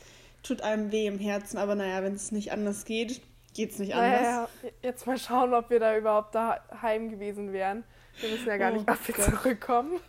tut 0.43 0.61
einem 0.61 0.93
weh 0.93 1.07
im 1.07 1.19
Herzen. 1.19 1.57
Aber 1.57 1.75
naja, 1.75 2.03
wenn 2.03 2.15
es 2.15 2.31
nicht 2.31 2.53
anders 2.53 2.85
geht, 2.85 3.23
geht 3.55 3.73
es 3.73 3.79
nicht 3.79 3.95
anders. 3.95 4.21
Naja, 4.21 4.49
jetzt 4.83 5.07
mal 5.07 5.19
schauen, 5.19 5.55
ob 5.55 5.71
wir 5.71 5.81
da 5.81 5.97
überhaupt 5.97 6.35
daheim 6.35 7.09
gewesen 7.09 7.53
wären. 7.53 7.85
Wir 8.19 8.31
müssen 8.31 8.49
ja 8.49 8.57
gar 8.57 8.73
oh 8.73 8.77
nicht, 8.77 8.91
ob 8.91 9.09
wir 9.09 9.15
zurückkommen. 9.15 10.01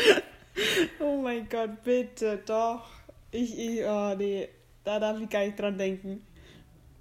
oh 1.00 1.20
mein 1.22 1.48
Gott, 1.48 1.82
bitte, 1.84 2.38
doch. 2.44 2.88
Ich, 3.30 3.58
ich, 3.58 3.84
oh 3.84 4.14
nee, 4.16 4.48
da 4.84 4.98
darf 4.98 5.20
ich 5.20 5.28
gar 5.28 5.44
nicht 5.44 5.58
dran 5.58 5.78
denken. 5.78 6.26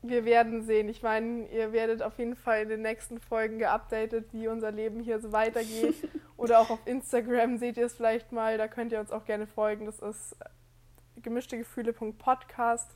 Wir 0.03 0.25
werden 0.25 0.63
sehen. 0.63 0.89
Ich 0.89 1.01
meine, 1.01 1.47
ihr 1.49 1.73
werdet 1.73 2.01
auf 2.01 2.17
jeden 2.19 2.35
Fall 2.35 2.63
in 2.63 2.69
den 2.69 2.81
nächsten 2.81 3.19
Folgen 3.19 3.59
geupdatet, 3.59 4.27
wie 4.31 4.47
unser 4.47 4.71
Leben 4.71 5.01
hier 5.01 5.19
so 5.19 5.31
weitergeht. 5.31 5.95
Oder 6.37 6.59
auch 6.59 6.69
auf 6.69 6.79
Instagram 6.85 7.57
seht 7.57 7.77
ihr 7.77 7.87
es 7.87 7.93
vielleicht 7.93 8.31
mal. 8.31 8.57
Da 8.57 8.67
könnt 8.67 8.91
ihr 8.91 8.99
uns 8.99 9.11
auch 9.11 9.25
gerne 9.25 9.47
folgen. 9.47 9.85
Das 9.85 9.99
ist 9.99 10.35
gemischtegefühle.podcast. 11.21 12.91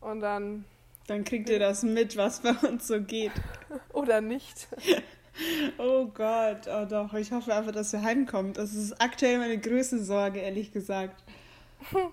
Und 0.00 0.20
dann. 0.20 0.64
Dann 1.06 1.24
kriegt 1.24 1.48
ihr 1.48 1.58
das 1.58 1.82
mit, 1.82 2.16
was 2.16 2.40
bei 2.40 2.52
uns 2.68 2.88
so 2.88 3.00
geht. 3.00 3.32
Oder 3.92 4.20
nicht. 4.20 4.68
Oh 5.78 6.06
Gott, 6.06 6.68
oh 6.68 6.84
doch. 6.84 7.14
Ich 7.14 7.32
hoffe 7.32 7.54
einfach, 7.54 7.72
dass 7.72 7.92
er 7.92 8.02
heimkommt. 8.02 8.58
Das 8.58 8.74
ist 8.74 9.00
aktuell 9.00 9.38
meine 9.38 9.58
größte 9.58 10.02
Sorge, 10.02 10.40
ehrlich 10.40 10.72
gesagt. 10.72 11.22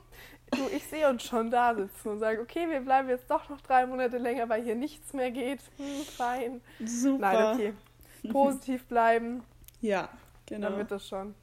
Du, 0.51 0.67
ich 0.75 0.83
sehe 0.85 1.07
uns 1.07 1.21
schon 1.21 1.51
da 1.51 1.75
sitzen 1.75 2.09
und 2.09 2.19
sage, 2.19 2.41
okay, 2.41 2.67
wir 2.67 2.79
bleiben 2.79 3.07
jetzt 3.07 3.29
doch 3.29 3.49
noch 3.49 3.61
drei 3.61 3.85
Monate 3.85 4.17
länger, 4.17 4.49
weil 4.49 4.63
hier 4.63 4.73
nichts 4.73 5.13
mehr 5.13 5.29
geht. 5.29 5.59
Hm, 5.77 6.03
fein. 6.17 6.61
Super. 6.83 7.19
Nein, 7.19 7.53
okay. 7.53 8.31
Positiv 8.31 8.85
bleiben. 8.85 9.43
Ja, 9.79 10.09
genau. 10.47 10.69
Dann 10.69 10.77
wird 10.79 10.89
das 10.89 11.07
schon. 11.07 11.35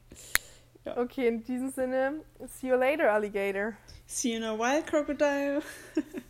Ja. 0.83 0.97
Okay, 0.97 1.27
in 1.27 1.41
diesem 1.41 1.69
Sinne, 1.71 2.21
see 2.47 2.67
you 2.67 2.75
later, 2.75 3.11
Alligator. 3.11 3.77
See 4.05 4.31
you 4.31 4.37
in 4.37 4.43
a 4.43 4.57
while, 4.57 4.83
Crocodile. 4.83 5.61